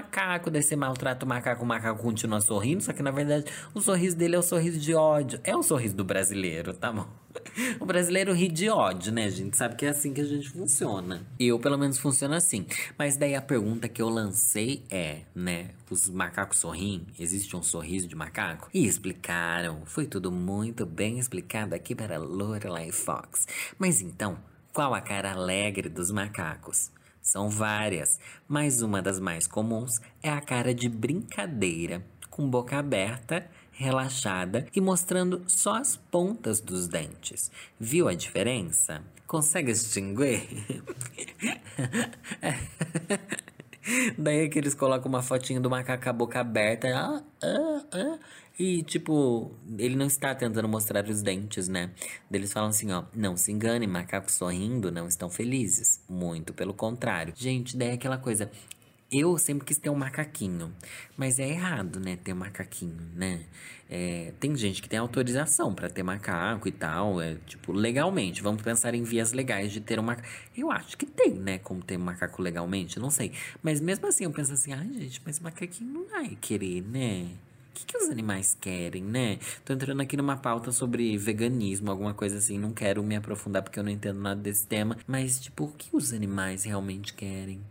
macaco, 0.43 0.51
daí 0.51 0.63
você 0.63 0.75
maltrata 0.75 1.25
o 1.25 1.29
macaco, 1.29 1.63
o 1.63 1.65
macaco 1.65 2.01
continua 2.01 2.41
sorrindo, 2.41 2.83
só 2.83 2.91
que 2.91 3.01
na 3.01 3.11
verdade 3.11 3.45
o 3.73 3.81
sorriso 3.81 4.17
dele 4.17 4.35
é 4.35 4.39
o 4.39 4.43
sorriso 4.43 4.79
de 4.79 4.93
ódio. 4.93 5.39
É 5.43 5.55
o 5.55 5.63
sorriso 5.63 5.95
do 5.95 6.03
brasileiro, 6.03 6.73
tá 6.73 6.91
bom? 6.91 7.07
O 7.79 7.85
brasileiro 7.85 8.33
ri 8.33 8.47
de 8.47 8.69
ódio, 8.69 9.11
né, 9.11 9.29
gente? 9.29 9.57
Sabe 9.57 9.75
que 9.75 9.85
é 9.85 9.89
assim 9.89 10.13
que 10.13 10.21
a 10.21 10.25
gente 10.25 10.49
funciona. 10.49 11.25
Eu, 11.39 11.59
pelo 11.59 11.77
menos, 11.77 11.97
funciono 11.97 12.33
assim. 12.33 12.65
Mas 12.97 13.17
daí 13.17 13.35
a 13.35 13.41
pergunta 13.41 13.87
que 13.87 14.01
eu 14.01 14.09
lancei 14.09 14.83
é, 14.89 15.21
né? 15.35 15.71
Os 15.89 16.09
macacos 16.09 16.59
sorriem? 16.59 17.05
Existe 17.19 17.55
um 17.55 17.61
sorriso 17.61 18.07
de 18.07 18.15
macaco? 18.15 18.69
E 18.73 18.85
explicaram. 18.85 19.81
Foi 19.85 20.05
tudo 20.05 20.31
muito 20.31 20.85
bem 20.85 21.19
explicado 21.19 21.75
aqui 21.75 21.93
para 21.93 22.17
Lorelai 22.17 22.91
Fox. 22.91 23.45
Mas 23.77 24.01
então, 24.01 24.37
qual 24.71 24.93
a 24.93 25.01
cara 25.01 25.31
alegre 25.31 25.89
dos 25.89 26.11
macacos? 26.11 26.91
São 27.23 27.49
várias, 27.49 28.19
mas 28.47 28.81
uma 28.81 29.01
das 29.01 29.17
mais 29.17 29.47
comuns 29.47 29.93
é 30.21 30.29
a 30.29 30.41
cara 30.41 30.75
de 30.75 30.89
brincadeira, 30.89 32.05
com 32.29 32.49
boca 32.49 32.77
aberta 32.77 33.49
relaxada 33.71 34.67
e 34.75 34.81
mostrando 34.81 35.43
só 35.47 35.77
as 35.77 35.95
pontas 35.95 36.59
dos 36.59 36.87
dentes. 36.87 37.49
Viu 37.79 38.09
a 38.09 38.13
diferença? 38.13 39.01
Consegue 39.25 39.71
distinguir? 39.71 40.83
Daí 44.17 44.45
é 44.45 44.49
que 44.49 44.57
eles 44.57 44.73
colocam 44.73 45.09
uma 45.09 45.21
fotinha 45.21 45.59
do 45.59 45.69
macaco 45.69 46.03
com 46.03 46.09
a 46.09 46.13
boca 46.13 46.39
aberta. 46.39 46.87
Ah, 46.95 47.23
ah, 47.43 47.85
ah, 47.91 48.19
e, 48.57 48.83
tipo, 48.83 49.51
ele 49.77 49.95
não 49.95 50.05
está 50.05 50.33
tentando 50.35 50.67
mostrar 50.67 51.05
os 51.05 51.21
dentes, 51.21 51.67
né? 51.67 51.89
Eles 52.31 52.53
falam 52.53 52.69
assim, 52.69 52.91
ó, 52.91 53.03
não 53.13 53.35
se 53.35 53.51
engane, 53.51 53.87
macacos 53.87 54.33
sorrindo 54.33 54.91
não 54.91 55.07
estão 55.07 55.29
felizes. 55.29 56.01
Muito 56.07 56.53
pelo 56.53 56.73
contrário. 56.73 57.33
Gente, 57.35 57.75
daí 57.75 57.89
é 57.89 57.93
aquela 57.93 58.17
coisa, 58.17 58.51
eu 59.13 59.37
sempre 59.37 59.65
quis 59.65 59.77
ter 59.77 59.89
um 59.89 59.95
macaquinho, 59.95 60.73
mas 61.15 61.39
é 61.39 61.47
errado, 61.47 61.99
né? 61.99 62.17
Ter 62.17 62.33
um 62.33 62.37
macaquinho, 62.37 62.97
né? 63.15 63.45
É, 63.89 64.33
tem 64.39 64.55
gente 64.55 64.81
que 64.81 64.89
tem 64.89 64.97
autorização 64.97 65.73
para 65.73 65.89
ter 65.89 66.03
macaco 66.03 66.67
e 66.67 66.71
tal, 66.71 67.21
é 67.21 67.35
tipo, 67.45 67.71
legalmente. 67.71 68.41
Vamos 68.41 68.61
pensar 68.61 68.95
em 68.95 69.03
vias 69.03 69.33
legais 69.33 69.71
de 69.71 69.81
ter 69.81 69.99
um 69.99 70.03
macaco. 70.03 70.27
Eu 70.57 70.71
acho 70.71 70.97
que 70.97 71.05
tem, 71.05 71.33
né? 71.33 71.59
Como 71.59 71.83
ter 71.83 71.97
um 71.97 72.03
macaco 72.03 72.41
legalmente, 72.41 72.99
não 72.99 73.09
sei. 73.11 73.31
Mas 73.61 73.79
mesmo 73.79 74.07
assim, 74.07 74.23
eu 74.23 74.31
penso 74.31 74.53
assim, 74.53 74.73
ai, 74.73 74.91
gente, 74.93 75.21
mas 75.25 75.39
macaquinho 75.39 75.93
não 75.93 76.07
vai 76.07 76.37
querer, 76.41 76.81
né? 76.81 77.29
O 77.69 77.73
que, 77.75 77.85
que 77.85 77.97
os 77.97 78.09
animais 78.09 78.55
querem, 78.59 79.03
né? 79.03 79.39
Tô 79.65 79.73
entrando 79.73 80.01
aqui 80.01 80.15
numa 80.15 80.37
pauta 80.37 80.71
sobre 80.71 81.17
veganismo, 81.17 81.89
alguma 81.89 82.13
coisa 82.13 82.37
assim. 82.37 82.57
Não 82.57 82.71
quero 82.71 83.03
me 83.03 83.15
aprofundar 83.15 83.63
porque 83.63 83.79
eu 83.79 83.83
não 83.83 83.91
entendo 83.91 84.19
nada 84.19 84.39
desse 84.41 84.65
tema. 84.67 84.97
Mas, 85.07 85.39
tipo, 85.39 85.65
o 85.65 85.71
que 85.71 85.89
os 85.95 86.13
animais 86.13 86.63
realmente 86.63 87.13
querem? 87.13 87.61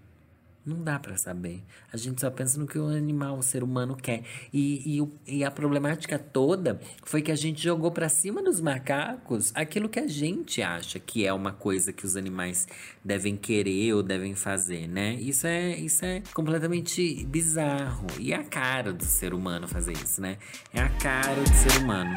Não 0.64 0.82
dá 0.82 0.98
para 0.98 1.16
saber. 1.16 1.62
A 1.92 1.96
gente 1.96 2.20
só 2.20 2.30
pensa 2.30 2.58
no 2.58 2.66
que 2.66 2.78
o 2.78 2.86
animal, 2.86 3.36
o 3.36 3.42
ser 3.42 3.64
humano 3.64 3.96
quer. 3.96 4.22
E, 4.52 5.00
e, 5.00 5.38
e 5.38 5.44
a 5.44 5.50
problemática 5.50 6.18
toda 6.18 6.80
foi 7.04 7.20
que 7.20 7.32
a 7.32 7.36
gente 7.36 7.60
jogou 7.60 7.90
para 7.90 8.08
cima 8.08 8.40
dos 8.42 8.60
macacos 8.60 9.50
aquilo 9.54 9.88
que 9.88 9.98
a 9.98 10.06
gente 10.06 10.62
acha 10.62 11.00
que 11.00 11.26
é 11.26 11.32
uma 11.32 11.52
coisa 11.52 11.92
que 11.92 12.06
os 12.06 12.16
animais 12.16 12.68
devem 13.04 13.36
querer 13.36 13.94
ou 13.94 14.02
devem 14.02 14.36
fazer, 14.36 14.86
né? 14.86 15.14
Isso 15.14 15.46
é, 15.46 15.76
isso 15.76 16.04
é 16.04 16.22
completamente 16.32 17.24
bizarro. 17.24 18.06
E 18.20 18.32
é 18.32 18.36
a 18.36 18.44
cara 18.44 18.92
do 18.92 19.04
ser 19.04 19.34
humano 19.34 19.66
fazer 19.66 19.92
isso, 19.92 20.20
né? 20.20 20.38
É 20.72 20.80
a 20.80 20.88
cara 20.88 21.42
do 21.42 21.54
ser 21.54 21.82
humano. 21.82 22.16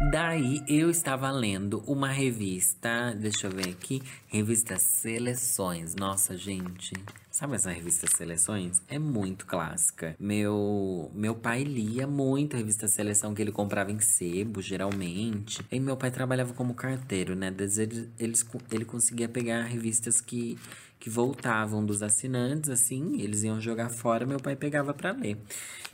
Daí 0.00 0.62
eu 0.68 0.90
estava 0.90 1.28
lendo 1.30 1.82
uma 1.84 2.08
revista, 2.08 3.12
deixa 3.18 3.48
eu 3.48 3.50
ver 3.50 3.70
aqui, 3.70 4.00
revista 4.28 4.78
Seleções. 4.78 5.96
Nossa, 5.96 6.36
gente, 6.36 6.92
Sabe 7.38 7.54
essa 7.54 7.70
revista 7.70 8.04
Seleções? 8.16 8.82
É 8.88 8.98
muito 8.98 9.46
clássica. 9.46 10.16
Meu 10.18 11.08
meu 11.14 11.36
pai 11.36 11.62
lia 11.62 12.04
muito 12.04 12.56
a 12.56 12.58
revista 12.58 12.88
Seleção 12.88 13.32
que 13.32 13.40
ele 13.40 13.52
comprava 13.52 13.92
em 13.92 14.00
sebo, 14.00 14.60
geralmente. 14.60 15.64
E 15.70 15.78
meu 15.78 15.96
pai 15.96 16.10
trabalhava 16.10 16.52
como 16.52 16.74
carteiro, 16.74 17.36
né? 17.36 17.54
Ele, 17.56 18.10
ele, 18.18 18.34
ele 18.72 18.84
conseguia 18.84 19.28
pegar 19.28 19.62
revistas 19.62 20.20
que, 20.20 20.58
que 20.98 21.08
voltavam 21.08 21.84
dos 21.84 22.02
assinantes, 22.02 22.70
assim, 22.70 23.20
eles 23.20 23.42
iam 23.42 23.60
jogar 23.60 23.88
fora, 23.88 24.26
meu 24.26 24.38
pai 24.38 24.56
pegava 24.56 24.92
para 24.92 25.12
ler. 25.12 25.36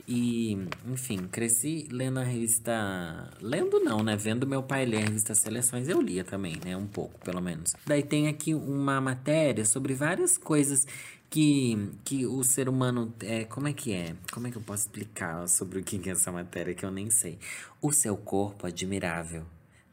E, 0.07 0.57
enfim, 0.87 1.27
cresci 1.31 1.87
lendo 1.91 2.19
a 2.19 2.23
revista. 2.23 3.31
Lendo 3.41 3.79
não, 3.79 4.03
né? 4.03 4.15
Vendo 4.15 4.45
meu 4.45 4.61
pai 4.61 4.85
ler 4.85 4.97
a 4.97 5.05
revista 5.05 5.33
Seleções, 5.33 5.87
eu 5.87 5.99
lia 5.99 6.23
também, 6.23 6.59
né? 6.63 6.77
Um 6.77 6.85
pouco, 6.85 7.19
pelo 7.21 7.41
menos. 7.41 7.75
Daí 7.85 8.03
tem 8.03 8.27
aqui 8.27 8.53
uma 8.53 9.01
matéria 9.01 9.65
sobre 9.65 9.93
várias 9.93 10.37
coisas 10.37 10.85
que, 11.29 11.89
que 12.03 12.25
o 12.25 12.43
ser 12.43 12.69
humano. 12.69 13.13
É, 13.21 13.45
como 13.45 13.67
é 13.67 13.73
que 13.73 13.93
é? 13.93 14.15
Como 14.31 14.47
é 14.47 14.51
que 14.51 14.57
eu 14.57 14.61
posso 14.61 14.83
explicar 14.83 15.47
sobre 15.47 15.79
o 15.79 15.83
que 15.83 16.07
é 16.07 16.11
essa 16.11 16.31
matéria 16.31 16.73
que 16.73 16.85
eu 16.85 16.91
nem 16.91 17.09
sei? 17.09 17.39
O 17.81 17.91
seu 17.91 18.15
corpo 18.15 18.67
admirável. 18.67 19.43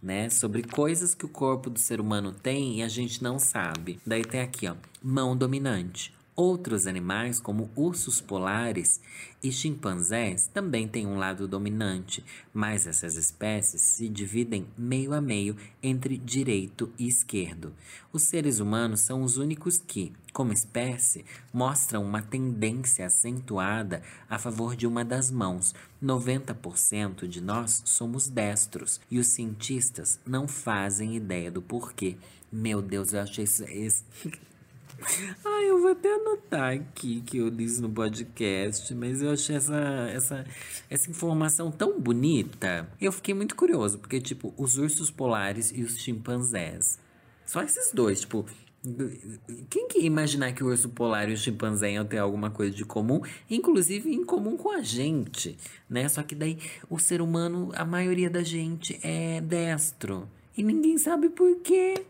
Né? 0.03 0.29
Sobre 0.29 0.65
coisas 0.65 1.15
que 1.15 1.25
o 1.25 1.29
corpo 1.29 1.71
do 1.71 1.79
ser 1.79 2.01
humano 2.01 2.33
tem 2.33 2.79
e 2.79 2.83
a 2.83 2.89
gente 2.89 3.23
não 3.23 3.39
sabe. 3.39 4.01
Daí 4.05 4.25
tem 4.25 4.41
aqui, 4.41 4.67
ó, 4.67 4.75
mão 5.01 5.37
dominante. 5.37 6.13
Outros 6.35 6.87
animais, 6.87 7.39
como 7.39 7.71
ursos 7.77 8.19
polares 8.19 9.03
e 9.43 9.53
chimpanzés, 9.53 10.47
também 10.47 10.89
têm 10.89 11.07
um 11.07 11.19
lado 11.19 11.47
dominante, 11.47 12.25
mas 12.55 12.87
essas 12.87 13.17
espécies 13.17 13.83
se 13.83 14.09
dividem 14.09 14.67
meio 14.77 15.13
a 15.13 15.21
meio 15.21 15.55
entre 15.83 16.17
direito 16.17 16.91
e 16.99 17.07
esquerdo. 17.07 17.75
Os 18.11 18.23
seres 18.23 18.61
humanos 18.61 19.01
são 19.01 19.23
os 19.23 19.37
únicos 19.37 19.77
que, 19.77 20.11
como 20.33 20.55
espécie, 20.55 21.27
mostram 21.53 22.03
uma 22.03 22.23
tendência 22.23 23.05
acentuada 23.05 24.03
a 24.27 24.39
favor 24.39 24.75
de 24.75 24.87
uma 24.87 25.05
das 25.05 25.31
mãos. 25.31 25.75
90% 26.03 27.29
de 27.29 27.43
nós 27.43 27.83
somos 27.85 28.27
destros 28.27 29.03
e 29.11 29.19
os 29.19 29.27
cientistas 29.27 30.19
não 30.27 30.49
fazem 30.49 31.15
ideia 31.15 31.51
do 31.51 31.61
porquê. 31.61 32.17
Meu 32.51 32.81
Deus, 32.81 33.13
eu 33.13 33.21
achei 33.21 33.45
isso. 33.45 34.03
Ah, 35.45 35.63
eu 35.63 35.81
vou 35.81 35.91
até 35.91 36.15
anotar 36.15 36.75
aqui 36.75 37.21
que 37.23 37.39
eu 37.39 37.51
disse 37.51 37.81
no 37.81 37.91
podcast, 37.91 38.95
mas 38.95 39.23
eu 39.23 39.31
achei 39.33 39.57
essa, 39.57 40.09
essa, 40.13 40.45
essa 40.89 41.11
informação 41.11 41.71
tão 41.71 42.01
bonita. 42.01 42.89
Eu 43.01 43.13
fiquei 43.13 43.35
muito 43.35 43.57
curioso, 43.57 43.99
porque, 43.99 44.21
tipo, 44.21 44.55
os 44.57 44.79
ursos 44.79 45.11
polares 45.11 45.73
e 45.75 45.83
os 45.83 45.99
chimpanzés. 45.99 46.99
Só 47.45 47.63
esses 47.63 47.93
dois, 47.93 48.21
tipo. 48.21 48.47
Quem 49.71 49.87
que 49.87 50.01
ia 50.01 50.07
imaginar 50.07 50.53
que 50.53 50.65
o 50.65 50.67
urso 50.67 50.89
polar 50.89 51.29
e 51.31 51.35
o 51.35 51.37
chimpanzé 51.37 51.93
iam 51.93 52.05
ter 52.05 52.19
alguma 52.19 52.51
coisa 52.51 52.75
de 52.75 52.85
comum, 52.85 53.21
inclusive 53.49 54.13
em 54.13 54.25
comum 54.25 54.57
com 54.57 54.73
a 54.73 54.83
gente, 54.83 55.57
né? 55.89 56.09
Só 56.09 56.21
que 56.25 56.35
daí 56.35 56.59
o 56.91 56.99
ser 56.99 57.21
humano, 57.21 57.71
a 57.77 57.85
maioria 57.85 58.29
da 58.29 58.43
gente 58.43 58.99
é 59.01 59.41
destro. 59.41 60.29
E 60.57 60.65
ninguém 60.65 60.99
sabe 60.99 61.29
por 61.29 61.61
quê. 61.61 62.05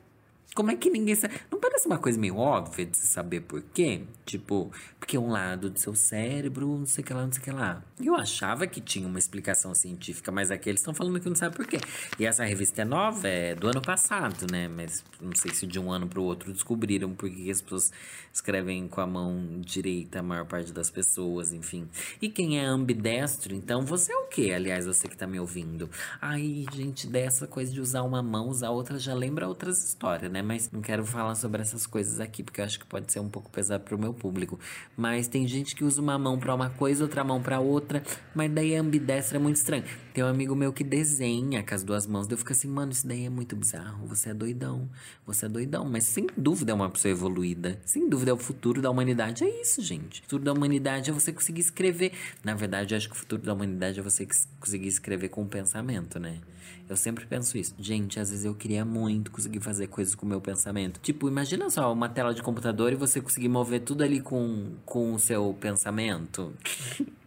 Como 0.55 0.71
é 0.71 0.77
que 0.77 0.91
ninguém 0.91 1.15
sabe? 1.15 1.35
Não 1.51 1.59
parece 1.59 1.87
uma 1.87 1.97
coisa 1.97 2.19
meio 2.19 2.37
óbvia 2.37 2.85
de 2.85 2.95
se 2.95 3.07
saber 3.07 3.41
por 3.41 3.62
quê? 3.62 4.03
Tipo, 4.27 4.71
porque 4.99 5.17
um 5.17 5.31
lado 5.31 5.71
do 5.71 5.79
seu 5.79 5.95
cérebro, 5.95 6.79
não 6.79 6.85
sei 6.85 7.03
o 7.03 7.07
que 7.07 7.15
lá, 7.15 7.25
não 7.25 7.33
sei 7.33 7.41
o 7.41 7.45
que 7.45 7.51
lá. 7.51 7.83
Eu 7.99 8.15
achava 8.15 8.67
que 8.67 8.79
tinha 8.79 9.09
uma 9.09 9.19
explicação 9.19 9.75
científica, 9.75 10.31
mas 10.31 10.51
aqui 10.51 10.69
eles 10.69 10.83
estão 10.83 10.93
falando 10.93 11.19
que 11.21 11.29
não 11.29 11.35
sabe 11.35 11.57
por 11.57 11.67
quê. 11.67 11.79
E 12.19 12.27
essa 12.27 12.45
revista 12.45 12.83
é 12.83 12.85
nova, 12.85 13.27
é 13.27 13.55
do 13.55 13.67
ano 13.67 13.81
passado, 13.81 14.47
né? 14.51 14.69
Mas 14.69 15.03
não 15.21 15.35
sei 15.35 15.55
se 15.55 15.67
de 15.67 15.79
um 15.79 15.91
ano 15.91 16.07
para 16.07 16.21
o 16.21 16.25
outro 16.25 16.53
descobriram 16.53 17.15
por 17.15 17.31
que 17.31 17.51
as 17.51 17.62
pessoas 17.62 17.91
escrevem 18.31 18.87
com 18.88 19.01
a 19.01 19.07
mão 19.07 19.61
direita 19.61 20.21
a 20.21 20.23
maior 20.23 20.45
parte 20.45 20.71
das 20.71 20.91
pessoas, 20.91 21.53
enfim. 21.53 21.88
E 22.21 22.29
quem 22.29 22.59
é 22.61 22.65
ambidestro, 22.65 23.55
então 23.55 23.87
você 23.87 24.12
é 24.12 24.17
o 24.17 24.27
quê? 24.27 24.53
Aliás, 24.55 24.85
você 24.85 25.09
que 25.09 25.17
tá 25.17 25.27
me 25.27 25.41
ouvindo. 25.41 25.88
Ai, 26.21 26.67
gente, 26.73 27.07
dessa 27.07 27.47
coisa 27.47 27.73
de 27.73 27.81
usar 27.81 28.03
uma 28.03 28.23
mão, 28.23 28.49
usar 28.49 28.71
outra 28.71 28.99
já 28.99 29.15
lembra 29.15 29.49
outras 29.49 29.83
histórias, 29.83 30.31
né? 30.31 30.41
Mas 30.42 30.70
não 30.70 30.81
quero 30.81 31.05
falar 31.05 31.35
sobre 31.35 31.62
essas 31.62 31.87
coisas 31.87 32.20
aqui, 32.20 32.42
porque 32.42 32.61
eu 32.61 32.64
acho 32.64 32.78
que 32.78 32.87
pode 32.87 33.12
ser 33.12 33.20
um 33.20 33.28
pouco 33.28 33.50
pesado 33.50 33.85
pro 33.85 33.98
meu 33.98 34.12
público. 34.12 34.59
Mas 34.96 35.28
tem 35.28 35.46
gente 35.46 35.74
que 35.74 35.85
usa 35.85 36.00
uma 36.00 36.18
mão 36.18 36.38
para 36.38 36.55
uma 36.55 36.70
coisa, 36.70 37.05
outra 37.05 37.22
mão 37.24 37.42
para 37.42 37.61
outra, 37.61 38.02
mas 38.35 38.50
daí 38.50 38.76
a 38.76 38.81
ambidestra 38.81 39.38
é 39.38 39.40
muito 39.40 39.57
estranho. 39.57 39.85
Tem 40.12 40.22
um 40.22 40.26
amigo 40.26 40.55
meu 40.55 40.72
que 40.72 40.85
desenha 40.85 41.62
com 41.62 41.74
as 41.74 41.83
duas 41.83 42.07
mãos, 42.07 42.26
daí 42.26 42.35
eu 42.35 42.38
fico 42.38 42.52
assim, 42.52 42.68
mano, 42.68 42.92
isso 42.92 43.07
daí 43.07 43.24
é 43.24 43.31
muito 43.31 43.57
bizarro, 43.57 44.07
você 44.07 44.31
é 44.31 44.35
doidão, 44.35 44.88
você 45.26 45.46
é 45.46 45.48
doidão, 45.48 45.85
mas 45.85 46.05
sem 46.05 46.26
dúvida 46.37 46.72
é 46.72 46.74
uma 46.74 46.90
pessoa 46.90 47.12
evoluída, 47.12 47.81
sem 47.85 48.09
dúvida 48.09 48.31
é 48.31 48.35
o 48.35 48.38
futuro 48.38 48.83
da 48.83 48.90
humanidade, 48.90 49.44
é 49.44 49.62
isso, 49.62 49.81
gente. 49.81 50.20
O 50.20 50.24
futuro 50.24 50.44
da 50.44 50.52
humanidade 50.52 51.11
é 51.11 51.12
você 51.12 51.33
conseguir 51.33 51.61
escrever. 51.61 52.12
Na 52.44 52.55
verdade, 52.55 52.94
eu 52.94 52.98
acho 52.98 53.09
que 53.09 53.14
o 53.14 53.18
futuro 53.18 53.42
da 53.42 53.55
humanidade 53.55 54.00
é 54.00 54.02
você 54.02 54.26
conseguir 54.61 54.88
escrever 54.88 55.28
com 55.28 55.42
o 55.42 55.46
pensamento, 55.46 56.18
né? 56.18 56.40
Eu 56.89 56.97
sempre 56.97 57.25
penso 57.27 57.57
isso. 57.57 57.75
Gente, 57.79 58.21
às 58.21 58.31
vezes 58.31 58.45
eu 58.45 58.55
queria 58.55 58.85
muito 58.85 59.31
conseguir 59.31 59.61
fazer 59.61 59.87
coisas 59.87 60.15
com 60.15 60.27
o 60.27 60.29
meu 60.29 60.41
pensamento. 60.41 61.01
Tipo, 61.01 61.29
imagina 61.29 61.71
só 61.71 61.93
uma 61.93 62.09
tela 62.09 62.35
de 62.35 62.43
computador 62.43 62.93
e 62.93 62.97
você 62.97 63.21
conseguir 63.21 63.49
mover 63.49 63.81
tudo 63.81 64.03
ali 64.03 64.21
com, 64.21 64.73
com 64.85 65.15
o 65.15 65.19
seu 65.19 65.57
pensamento. 65.61 66.53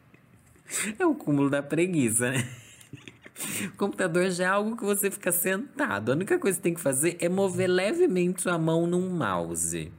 é 1.00 1.06
o 1.06 1.16
cúmulo 1.16 1.50
da 1.50 1.64
preguiça, 1.64 2.32
né? 2.32 2.48
O 3.66 3.78
computador 3.78 4.32
já 4.32 4.46
é 4.46 4.48
algo 4.48 4.78
que 4.78 4.86
você 4.86 5.12
fica 5.12 5.30
sentado. 5.30 6.10
A 6.10 6.16
única 6.16 6.40
coisa 6.40 6.58
que 6.58 6.62
você 6.62 6.70
tem 6.70 6.74
que 6.74 6.80
fazer 6.80 7.18
é 7.20 7.28
mover 7.28 7.68
levemente 7.68 8.42
sua 8.42 8.58
mão 8.58 8.88
num 8.88 9.10
mouse. 9.10 9.92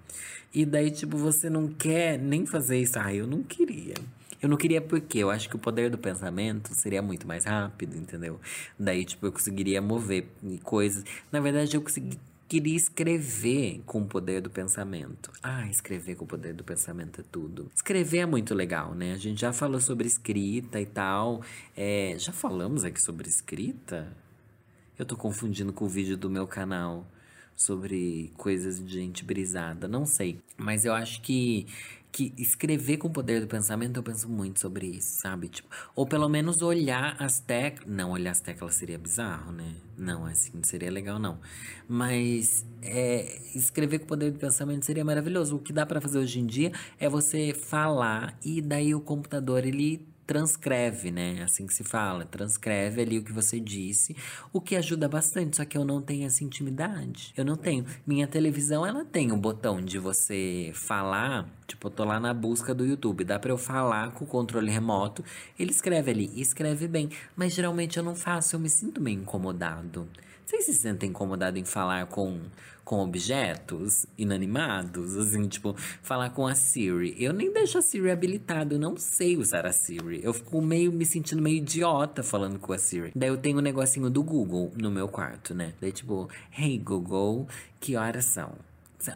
E 0.54 0.64
daí, 0.64 0.90
tipo, 0.90 1.18
você 1.18 1.50
não 1.50 1.68
quer 1.68 2.18
nem 2.18 2.46
fazer 2.46 2.80
isso. 2.80 2.98
Ah, 2.98 3.12
eu 3.12 3.26
não 3.26 3.42
queria. 3.42 3.92
Eu 4.40 4.48
não 4.48 4.56
queria 4.56 4.80
porque 4.80 5.18
eu 5.18 5.30
acho 5.30 5.48
que 5.48 5.56
o 5.56 5.58
poder 5.58 5.90
do 5.90 5.98
pensamento 5.98 6.74
seria 6.74 7.02
muito 7.02 7.26
mais 7.26 7.44
rápido, 7.44 7.96
entendeu? 7.96 8.40
Daí, 8.78 9.04
tipo, 9.04 9.26
eu 9.26 9.32
conseguiria 9.32 9.80
mover 9.80 10.26
coisas. 10.62 11.04
Na 11.32 11.40
verdade, 11.40 11.76
eu 11.76 11.82
consegui, 11.82 12.18
queria 12.48 12.76
escrever 12.76 13.82
com 13.86 14.02
o 14.02 14.06
poder 14.06 14.40
do 14.40 14.50
pensamento. 14.50 15.32
Ah, 15.42 15.66
escrever 15.68 16.14
com 16.16 16.24
o 16.24 16.28
poder 16.28 16.54
do 16.54 16.64
pensamento 16.64 17.20
é 17.20 17.24
tudo. 17.30 17.70
Escrever 17.74 18.18
é 18.18 18.26
muito 18.26 18.54
legal, 18.54 18.94
né? 18.94 19.12
A 19.12 19.18
gente 19.18 19.40
já 19.40 19.52
falou 19.52 19.80
sobre 19.80 20.06
escrita 20.06 20.80
e 20.80 20.86
tal. 20.86 21.42
É, 21.76 22.14
já 22.18 22.32
falamos 22.32 22.84
aqui 22.84 23.00
sobre 23.00 23.28
escrita? 23.28 24.16
Eu 24.98 25.04
tô 25.04 25.16
confundindo 25.16 25.72
com 25.72 25.84
o 25.84 25.88
vídeo 25.88 26.16
do 26.16 26.30
meu 26.30 26.46
canal 26.46 27.06
sobre 27.54 28.30
coisas 28.36 28.84
de 28.84 28.92
gente 28.92 29.24
brisada, 29.24 29.88
não 29.88 30.04
sei. 30.04 30.38
Mas 30.56 30.84
eu 30.84 30.92
acho 30.92 31.22
que 31.22 31.66
que 32.16 32.32
escrever 32.38 32.96
com 32.96 33.08
o 33.08 33.10
poder 33.10 33.42
do 33.42 33.46
pensamento, 33.46 33.98
eu 33.98 34.02
penso 34.02 34.26
muito 34.26 34.58
sobre 34.58 34.86
isso, 34.86 35.20
sabe? 35.20 35.50
Tipo, 35.50 35.68
ou 35.94 36.06
pelo 36.06 36.30
menos 36.30 36.62
olhar 36.62 37.14
as 37.18 37.40
teclas. 37.40 37.86
Não, 37.86 38.12
olhar 38.12 38.30
as 38.30 38.40
teclas 38.40 38.74
seria 38.74 38.96
bizarro, 38.96 39.52
né? 39.52 39.74
Não, 39.98 40.24
assim, 40.24 40.50
não 40.54 40.64
seria 40.64 40.90
legal, 40.90 41.18
não. 41.18 41.38
Mas 41.86 42.64
é, 42.80 43.38
escrever 43.54 43.98
com 43.98 44.06
o 44.06 44.08
poder 44.08 44.30
do 44.30 44.38
pensamento 44.38 44.86
seria 44.86 45.04
maravilhoso. 45.04 45.56
O 45.56 45.58
que 45.58 45.74
dá 45.74 45.84
para 45.84 46.00
fazer 46.00 46.18
hoje 46.18 46.40
em 46.40 46.46
dia 46.46 46.72
é 46.98 47.06
você 47.06 47.52
falar 47.52 48.38
e 48.42 48.62
daí 48.62 48.94
o 48.94 49.00
computador 49.02 49.66
ele 49.66 50.08
transcreve, 50.26 51.10
né? 51.10 51.42
Assim 51.42 51.66
que 51.66 51.72
se 51.72 51.84
fala, 51.84 52.24
transcreve 52.24 53.00
ali 53.00 53.18
o 53.18 53.22
que 53.22 53.32
você 53.32 53.60
disse, 53.60 54.16
o 54.52 54.60
que 54.60 54.74
ajuda 54.74 55.08
bastante, 55.08 55.56
só 55.56 55.64
que 55.64 55.78
eu 55.78 55.84
não 55.84 56.02
tenho 56.02 56.26
essa 56.26 56.42
intimidade. 56.42 57.32
Eu 57.36 57.44
não 57.44 57.56
tenho. 57.56 57.86
Minha 58.06 58.26
televisão, 58.26 58.84
ela 58.84 59.04
tem 59.04 59.32
o 59.32 59.36
botão 59.36 59.80
de 59.80 59.98
você 59.98 60.72
falar, 60.74 61.48
tipo, 61.66 61.86
eu 61.86 61.90
tô 61.90 62.04
lá 62.04 62.18
na 62.18 62.34
busca 62.34 62.74
do 62.74 62.84
YouTube, 62.84 63.24
dá 63.24 63.38
para 63.38 63.52
eu 63.52 63.58
falar 63.58 64.10
com 64.12 64.24
o 64.24 64.28
controle 64.28 64.70
remoto, 64.70 65.24
ele 65.58 65.70
escreve 65.70 66.10
ali, 66.10 66.30
escreve 66.40 66.88
bem, 66.88 67.10
mas 67.36 67.54
geralmente 67.54 67.96
eu 67.96 68.02
não 68.02 68.14
faço, 68.14 68.56
eu 68.56 68.60
me 68.60 68.68
sinto 68.68 69.00
meio 69.00 69.20
incomodado. 69.20 70.08
Vocês 70.46 70.64
se 70.64 70.74
sentem 70.74 71.10
incomodados 71.10 71.60
em 71.60 71.64
falar 71.64 72.06
com, 72.06 72.38
com 72.84 73.00
objetos 73.00 74.06
inanimados? 74.16 75.16
Assim, 75.16 75.48
tipo, 75.48 75.74
falar 76.00 76.30
com 76.30 76.46
a 76.46 76.54
Siri. 76.54 77.16
Eu 77.18 77.32
nem 77.32 77.52
deixo 77.52 77.78
a 77.78 77.82
Siri 77.82 78.12
habilitada, 78.12 78.72
eu 78.72 78.78
não 78.78 78.96
sei 78.96 79.36
usar 79.36 79.66
a 79.66 79.72
Siri. 79.72 80.20
Eu 80.22 80.32
fico 80.32 80.62
meio 80.62 80.92
me 80.92 81.04
sentindo 81.04 81.42
meio 81.42 81.56
idiota 81.56 82.22
falando 82.22 82.60
com 82.60 82.72
a 82.72 82.78
Siri. 82.78 83.10
Daí 83.16 83.28
eu 83.28 83.36
tenho 83.36 83.58
um 83.58 83.60
negocinho 83.60 84.08
do 84.08 84.22
Google 84.22 84.72
no 84.80 84.88
meu 84.88 85.08
quarto, 85.08 85.52
né? 85.52 85.74
Daí, 85.80 85.90
tipo, 85.90 86.28
hey 86.56 86.78
Google, 86.78 87.48
que 87.80 87.96
horas 87.96 88.26
são? 88.26 88.52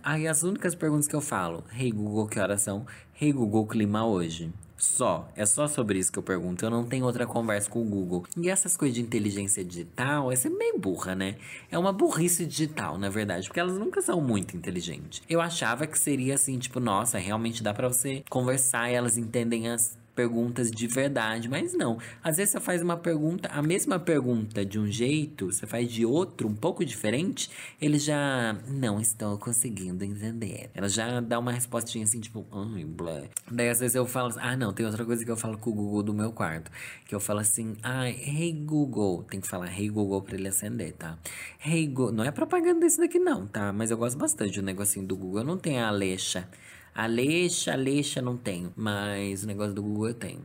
Aí 0.02 0.26
as 0.26 0.42
únicas 0.42 0.74
perguntas 0.74 1.06
que 1.06 1.14
eu 1.14 1.20
falo, 1.20 1.62
hey 1.72 1.92
Google, 1.92 2.26
que 2.26 2.40
horas 2.40 2.62
são? 2.62 2.84
Hey 3.20 3.32
Google, 3.32 3.68
clima 3.68 4.04
hoje. 4.04 4.52
Só. 4.80 5.28
É 5.36 5.44
só 5.44 5.68
sobre 5.68 5.98
isso 5.98 6.10
que 6.10 6.18
eu 6.18 6.22
pergunto. 6.22 6.64
Eu 6.64 6.70
não 6.70 6.84
tenho 6.84 7.04
outra 7.04 7.26
conversa 7.26 7.68
com 7.68 7.82
o 7.82 7.84
Google. 7.84 8.24
E 8.34 8.48
essas 8.48 8.76
coisas 8.76 8.94
de 8.94 9.02
inteligência 9.02 9.62
digital, 9.62 10.32
essa 10.32 10.48
é 10.48 10.50
meio 10.50 10.78
burra, 10.78 11.14
né? 11.14 11.36
É 11.70 11.78
uma 11.78 11.92
burrice 11.92 12.46
digital, 12.46 12.96
na 12.96 13.10
verdade, 13.10 13.46
porque 13.46 13.60
elas 13.60 13.76
nunca 13.76 14.00
são 14.00 14.20
muito 14.22 14.56
inteligentes. 14.56 15.22
Eu 15.28 15.40
achava 15.40 15.86
que 15.86 15.98
seria 15.98 16.34
assim, 16.34 16.58
tipo, 16.58 16.80
nossa, 16.80 17.18
realmente 17.18 17.62
dá 17.62 17.74
para 17.74 17.88
você 17.88 18.24
conversar 18.30 18.90
e 18.90 18.94
elas 18.94 19.18
entendem 19.18 19.68
as 19.68 19.99
perguntas 20.14 20.70
de 20.70 20.86
verdade, 20.86 21.48
mas 21.48 21.74
não. 21.74 21.98
Às 22.22 22.36
vezes 22.36 22.52
você 22.52 22.60
faz 22.60 22.82
uma 22.82 22.96
pergunta, 22.96 23.48
a 23.52 23.62
mesma 23.62 23.98
pergunta 23.98 24.64
de 24.64 24.78
um 24.78 24.86
jeito, 24.86 25.46
você 25.46 25.66
faz 25.66 25.90
de 25.90 26.04
outro, 26.04 26.48
um 26.48 26.54
pouco 26.54 26.84
diferente, 26.84 27.50
ele 27.80 27.98
já 27.98 28.56
não 28.68 29.00
estou 29.00 29.38
conseguindo 29.38 30.04
entender. 30.04 30.70
Ela 30.74 30.88
já 30.88 31.20
dá 31.20 31.38
uma 31.38 31.52
respostinha 31.52 32.04
assim, 32.04 32.20
tipo, 32.20 32.46
ai, 32.52 32.84
blé. 32.84 33.28
Daí 33.50 33.68
às 33.68 33.80
vezes 33.80 33.94
eu 33.94 34.06
falo, 34.06 34.34
ah, 34.38 34.56
não, 34.56 34.72
tem 34.72 34.84
outra 34.84 35.04
coisa 35.04 35.24
que 35.24 35.30
eu 35.30 35.36
falo 35.36 35.58
com 35.58 35.70
o 35.70 35.74
Google 35.74 36.02
do 36.02 36.14
meu 36.14 36.32
quarto, 36.32 36.70
que 37.06 37.14
eu 37.14 37.20
falo 37.20 37.40
assim, 37.40 37.76
ai, 37.82 38.10
hey 38.10 38.52
Google, 38.52 39.22
tem 39.24 39.40
que 39.40 39.48
falar 39.48 39.72
hey 39.78 39.88
Google 39.88 40.22
para 40.22 40.36
ele 40.36 40.48
acender, 40.48 40.92
tá? 40.92 41.18
Hey 41.64 41.86
Google, 41.86 42.12
não 42.12 42.24
é 42.24 42.30
propaganda 42.30 42.80
desse 42.80 42.98
daqui 42.98 43.18
não, 43.18 43.46
tá? 43.46 43.72
Mas 43.72 43.90
eu 43.90 43.96
gosto 43.96 44.18
bastante 44.18 44.60
do 44.60 44.64
negocinho 44.64 45.06
do 45.06 45.16
Google, 45.16 45.44
não 45.44 45.58
tenho 45.58 45.82
a 45.82 45.88
Alexa. 45.88 46.48
Alexa, 46.94 47.72
Alexa 47.72 48.20
não 48.20 48.36
tenho, 48.36 48.72
mas 48.76 49.44
o 49.44 49.46
negócio 49.46 49.74
do 49.74 49.82
Google 49.82 50.08
eu 50.08 50.14
tenho. 50.14 50.40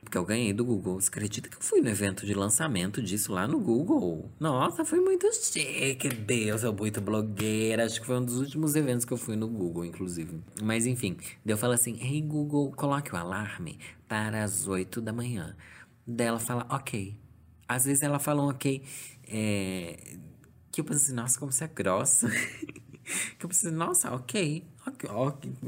Porque 0.00 0.16
eu 0.16 0.24
ganhei 0.24 0.52
do 0.52 0.64
Google. 0.64 1.00
Você 1.00 1.08
acredita 1.08 1.48
que 1.48 1.56
eu 1.56 1.60
fui 1.60 1.80
no 1.80 1.88
evento 1.88 2.24
de 2.24 2.32
lançamento 2.32 3.02
disso 3.02 3.32
lá 3.32 3.46
no 3.46 3.58
Google? 3.58 4.30
Nossa, 4.40 4.84
foi 4.84 5.00
muito 5.00 5.26
chique. 5.34 6.08
Deus, 6.08 6.62
eu 6.62 6.72
muito 6.72 7.00
blogueira. 7.00 7.84
Acho 7.84 8.00
que 8.00 8.06
foi 8.06 8.16
um 8.16 8.24
dos 8.24 8.38
últimos 8.38 8.74
eventos 8.74 9.04
que 9.04 9.12
eu 9.12 9.18
fui 9.18 9.36
no 9.36 9.48
Google, 9.48 9.84
inclusive. 9.84 10.40
Mas 10.62 10.86
enfim, 10.86 11.16
daí 11.44 11.52
eu 11.52 11.58
falo 11.58 11.74
assim: 11.74 11.98
Hey 12.00 12.22
Google, 12.22 12.72
coloque 12.72 13.12
o 13.12 13.16
alarme 13.16 13.78
para 14.08 14.42
as 14.42 14.66
8 14.66 15.00
da 15.00 15.12
manhã. 15.12 15.54
Daí 16.06 16.26
ela 16.26 16.40
fala, 16.40 16.66
ok. 16.70 17.14
Às 17.68 17.84
vezes 17.84 18.02
ela 18.02 18.18
fala 18.18 18.42
um 18.42 18.48
ok. 18.48 18.82
É... 19.28 20.16
Que 20.72 20.80
eu 20.80 20.84
penso 20.84 21.02
assim, 21.02 21.12
nossa, 21.12 21.38
como 21.38 21.52
você 21.52 21.64
é 21.64 21.68
grossa. 21.68 22.30
que 23.38 23.44
eu 23.44 23.48
pensei, 23.48 23.70
nossa, 23.70 24.14
ok. 24.14 24.64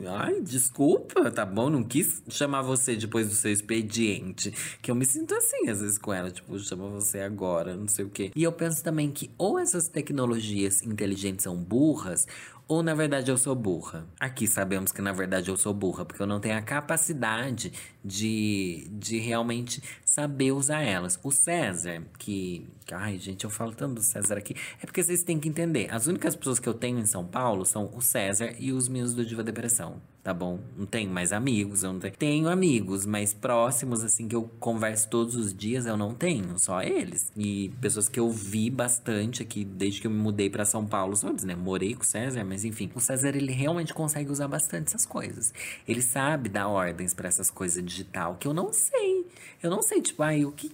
Ai, 0.06 0.40
desculpa, 0.40 1.30
tá 1.30 1.44
bom? 1.44 1.70
Não 1.70 1.83
quis 1.83 2.22
chamar 2.28 2.62
você 2.62 2.96
depois 2.96 3.28
do 3.28 3.35
seu 3.35 3.52
expediente. 3.52 4.52
Que 4.80 4.90
eu 4.90 4.94
me 4.94 5.04
sinto 5.04 5.35
assim, 5.35 5.68
às 5.68 5.80
vezes, 5.80 5.98
com 5.98 6.12
ela. 6.12 6.30
Tipo, 6.30 6.59
chama 6.59 6.88
você 6.88 7.20
agora, 7.20 7.76
não 7.76 7.88
sei 7.88 8.04
o 8.04 8.11
quê. 8.11 8.30
E 8.35 8.42
eu 8.42 8.52
penso 8.52 8.83
também 8.83 9.11
que 9.11 9.30
ou 9.37 9.59
essas 9.59 9.88
tecnologias 9.88 10.83
inteligentes 10.83 11.44
são 11.44 11.56
burras, 11.56 12.26
ou 12.70 12.85
na 12.85 12.94
verdade 12.94 13.28
eu 13.28 13.37
sou 13.37 13.52
burra. 13.52 14.06
Aqui 14.20 14.46
sabemos 14.46 14.92
que 14.92 15.02
na 15.02 15.12
verdade 15.12 15.50
eu 15.50 15.56
sou 15.56 15.74
burra, 15.74 16.04
porque 16.04 16.22
eu 16.22 16.26
não 16.26 16.38
tenho 16.38 16.56
a 16.56 16.62
capacidade 16.62 17.72
de, 18.04 18.88
de 18.92 19.18
realmente 19.18 19.82
saber 20.04 20.52
usar 20.52 20.82
elas. 20.82 21.18
O 21.22 21.30
César, 21.30 22.02
que. 22.18 22.66
Ai, 22.92 23.18
gente, 23.18 23.44
eu 23.44 23.50
falo 23.50 23.72
tanto 23.72 23.94
do 23.96 24.02
César 24.02 24.36
aqui. 24.36 24.54
É 24.82 24.86
porque 24.86 25.02
vocês 25.02 25.22
têm 25.22 25.38
que 25.38 25.48
entender. 25.48 25.92
As 25.92 26.06
únicas 26.06 26.34
pessoas 26.34 26.58
que 26.58 26.68
eu 26.68 26.74
tenho 26.74 26.98
em 26.98 27.06
São 27.06 27.26
Paulo 27.26 27.64
são 27.64 27.90
o 27.94 28.00
César 28.00 28.54
e 28.58 28.72
os 28.72 28.88
meus 28.88 29.14
do 29.14 29.24
Diva 29.24 29.42
Depressão 29.42 30.00
tá 30.22 30.34
bom? 30.34 30.60
Não 30.76 30.86
tenho 30.86 31.10
mais 31.10 31.32
amigos, 31.32 31.82
eu 31.82 31.92
não 31.92 32.00
tenho. 32.00 32.14
Tenho 32.14 32.48
amigos, 32.48 33.06
mas 33.06 33.32
próximos, 33.32 34.04
assim, 34.04 34.28
que 34.28 34.36
eu 34.36 34.50
converso 34.60 35.08
todos 35.08 35.34
os 35.34 35.54
dias, 35.54 35.86
eu 35.86 35.96
não 35.96 36.14
tenho, 36.14 36.58
só 36.58 36.82
eles. 36.82 37.32
E 37.36 37.72
pessoas 37.80 38.08
que 38.08 38.20
eu 38.20 38.30
vi 38.30 38.68
bastante 38.70 39.42
aqui, 39.42 39.64
desde 39.64 40.00
que 40.00 40.06
eu 40.06 40.10
me 40.10 40.18
mudei 40.18 40.50
para 40.50 40.64
São 40.64 40.86
Paulo, 40.86 41.16
só 41.16 41.30
né? 41.42 41.54
Morei 41.54 41.94
com 41.94 42.02
o 42.02 42.06
César, 42.06 42.44
mas 42.44 42.64
enfim. 42.64 42.90
O 42.94 43.00
César, 43.00 43.34
ele 43.34 43.52
realmente 43.52 43.94
consegue 43.94 44.30
usar 44.30 44.48
bastante 44.48 44.88
essas 44.88 45.06
coisas. 45.06 45.54
Ele 45.88 46.02
sabe 46.02 46.48
dar 46.48 46.68
ordens 46.68 47.14
para 47.14 47.28
essas 47.28 47.50
coisas 47.50 47.82
digital, 47.90 48.37
que 48.38 48.46
eu 48.46 48.55
não 48.55 48.72
sei. 48.72 49.26
Eu 49.62 49.70
não 49.70 49.83
sei, 49.83 50.00
tipo, 50.00 50.22
ai, 50.22 50.44
o 50.44 50.53
que 50.53 50.70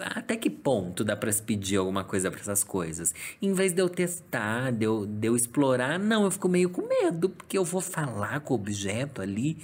até 0.00 0.36
que 0.36 0.50
ponto 0.50 1.02
dá 1.02 1.16
para 1.16 1.32
se 1.32 1.42
pedir 1.42 1.76
alguma 1.76 2.04
coisa 2.04 2.30
para 2.30 2.40
essas 2.40 2.62
coisas? 2.62 3.14
Em 3.40 3.52
vez 3.52 3.72
de 3.72 3.80
eu 3.80 3.88
testar, 3.88 4.70
de 4.70 4.84
eu, 4.84 5.06
de 5.06 5.28
eu 5.28 5.36
explorar, 5.36 5.98
não, 5.98 6.24
eu 6.24 6.30
fico 6.30 6.48
meio 6.48 6.68
com 6.68 6.82
medo, 6.82 7.30
porque 7.30 7.56
eu 7.56 7.64
vou 7.64 7.80
falar 7.80 8.40
com 8.40 8.52
o 8.52 8.56
objeto 8.56 9.22
ali 9.22 9.56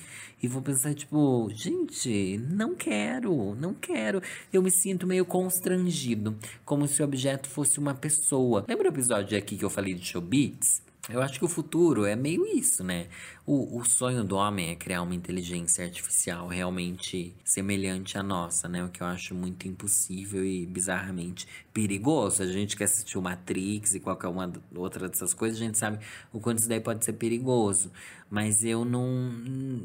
e 0.43 0.49
vou 0.49 0.63
pensar, 0.63 0.95
tipo, 0.95 1.49
gente, 1.53 2.39
não 2.51 2.75
quero, 2.75 3.55
não 3.55 3.75
quero. 3.75 4.23
Eu 4.53 4.63
me 4.63 4.71
sinto 4.71 5.07
meio 5.07 5.25
constrangido, 5.25 6.37
como 6.65 6.87
se 6.87 7.03
o 7.03 7.05
objeto 7.05 7.49
fosse 7.49 7.79
uma 7.79 7.95
pessoa. 7.95 8.65
Lembra 8.69 8.89
o 8.89 8.93
episódio 8.93 9.37
aqui 9.37 9.57
que 9.57 9.65
eu 9.65 9.71
falei 9.71 9.95
de 9.95 10.07
showbiz? 10.07 10.83
Eu 11.11 11.21
acho 11.21 11.39
que 11.39 11.45
o 11.45 11.49
futuro 11.49 12.07
é 12.07 12.17
meio 12.17 12.47
isso, 12.47 12.83
né? 12.83 13.09
O, 13.45 13.79
o 13.79 13.85
sonho 13.85 14.25
do 14.25 14.37
homem 14.37 14.71
é 14.71 14.75
criar 14.75 15.03
uma 15.03 15.15
inteligência 15.15 15.85
artificial 15.85 16.49
realmente 16.49 17.37
semelhante 17.45 18.17
à 18.17 18.23
nossa, 18.23 18.69
né? 18.69 18.83
O 18.83 18.89
que 18.89 19.03
eu 19.03 19.07
acho 19.07 19.35
muito 19.35 19.69
impossível 19.69 20.43
e 20.45 20.65
bizarramente 20.65 21.47
perigoso. 21.75 22.43
A 22.43 22.47
gente 22.47 22.75
que 22.75 22.83
assistiu 22.83 23.21
Matrix 23.21 23.95
e 23.95 24.01
qualquer 24.01 24.29
uma 24.29 24.51
outra 24.75 25.07
dessas 25.07 25.35
coisas, 25.35 25.61
a 25.61 25.65
gente 25.65 25.77
sabe 25.77 25.99
o 26.33 26.41
quanto 26.41 26.61
isso 26.61 26.69
daí 26.71 26.81
pode 26.81 27.05
ser 27.05 27.13
perigoso. 27.13 27.93
Mas 28.31 28.65
eu 28.65 28.83
não 28.83 29.85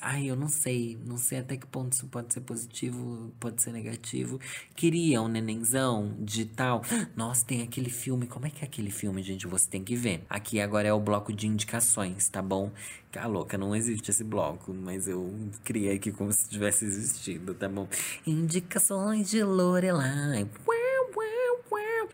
Ai, 0.00 0.30
eu 0.30 0.36
não 0.36 0.48
sei. 0.48 0.98
Não 1.04 1.16
sei 1.16 1.38
até 1.38 1.56
que 1.56 1.66
ponto 1.66 1.92
isso 1.92 2.06
pode 2.06 2.32
ser 2.32 2.40
positivo, 2.42 3.32
pode 3.40 3.62
ser 3.62 3.72
negativo. 3.72 4.40
Queria 4.76 5.20
um 5.20 5.28
nenenzão 5.28 6.14
digital. 6.20 6.82
Nossa, 7.16 7.44
tem 7.44 7.62
aquele 7.62 7.90
filme. 7.90 8.26
Como 8.26 8.46
é 8.46 8.50
que 8.50 8.64
é 8.64 8.66
aquele 8.66 8.90
filme, 8.90 9.22
gente? 9.22 9.46
Você 9.46 9.68
tem 9.68 9.82
que 9.82 9.96
ver. 9.96 10.24
Aqui 10.30 10.60
agora 10.60 10.86
é 10.86 10.92
o 10.92 11.00
bloco 11.00 11.32
de 11.32 11.46
indicações, 11.46 12.28
tá 12.28 12.40
bom? 12.40 12.70
Tá 13.10 13.26
louca, 13.26 13.56
não 13.56 13.74
existe 13.74 14.10
esse 14.10 14.22
bloco, 14.22 14.72
mas 14.74 15.08
eu 15.08 15.34
criei 15.64 15.96
aqui 15.96 16.12
como 16.12 16.30
se 16.30 16.48
tivesse 16.48 16.84
existido, 16.84 17.54
tá 17.54 17.68
bom? 17.68 17.88
Indicações 18.26 19.30
de 19.30 19.42
Lorelai. 19.42 20.46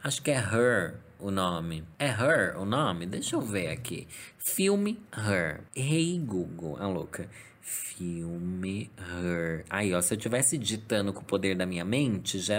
Acho 0.05 0.23
que 0.23 0.31
é 0.31 0.37
Her 0.37 0.97
o 1.19 1.31
nome. 1.31 1.83
É 1.99 2.09
Her 2.09 2.59
o 2.59 2.67
nome? 2.67 3.07
Deixa 3.07 3.37
eu 3.37 3.41
ver 3.41 3.69
aqui. 3.69 4.07
Filme 4.37 5.01
Her. 5.17 5.63
Hey 5.75 6.19
Google, 6.19 6.77
a 6.79 6.87
louca. 6.87 7.27
Filme 7.65 8.91
Her. 8.99 9.65
Aí, 9.71 9.95
ó, 9.95 10.03
se 10.03 10.13
eu 10.13 10.19
tivesse 10.19 10.59
ditando 10.59 11.15
com 11.15 11.23
o 11.23 11.25
poder 11.25 11.57
da 11.57 11.65
minha 11.65 11.85
mente, 11.85 12.39
já. 12.39 12.59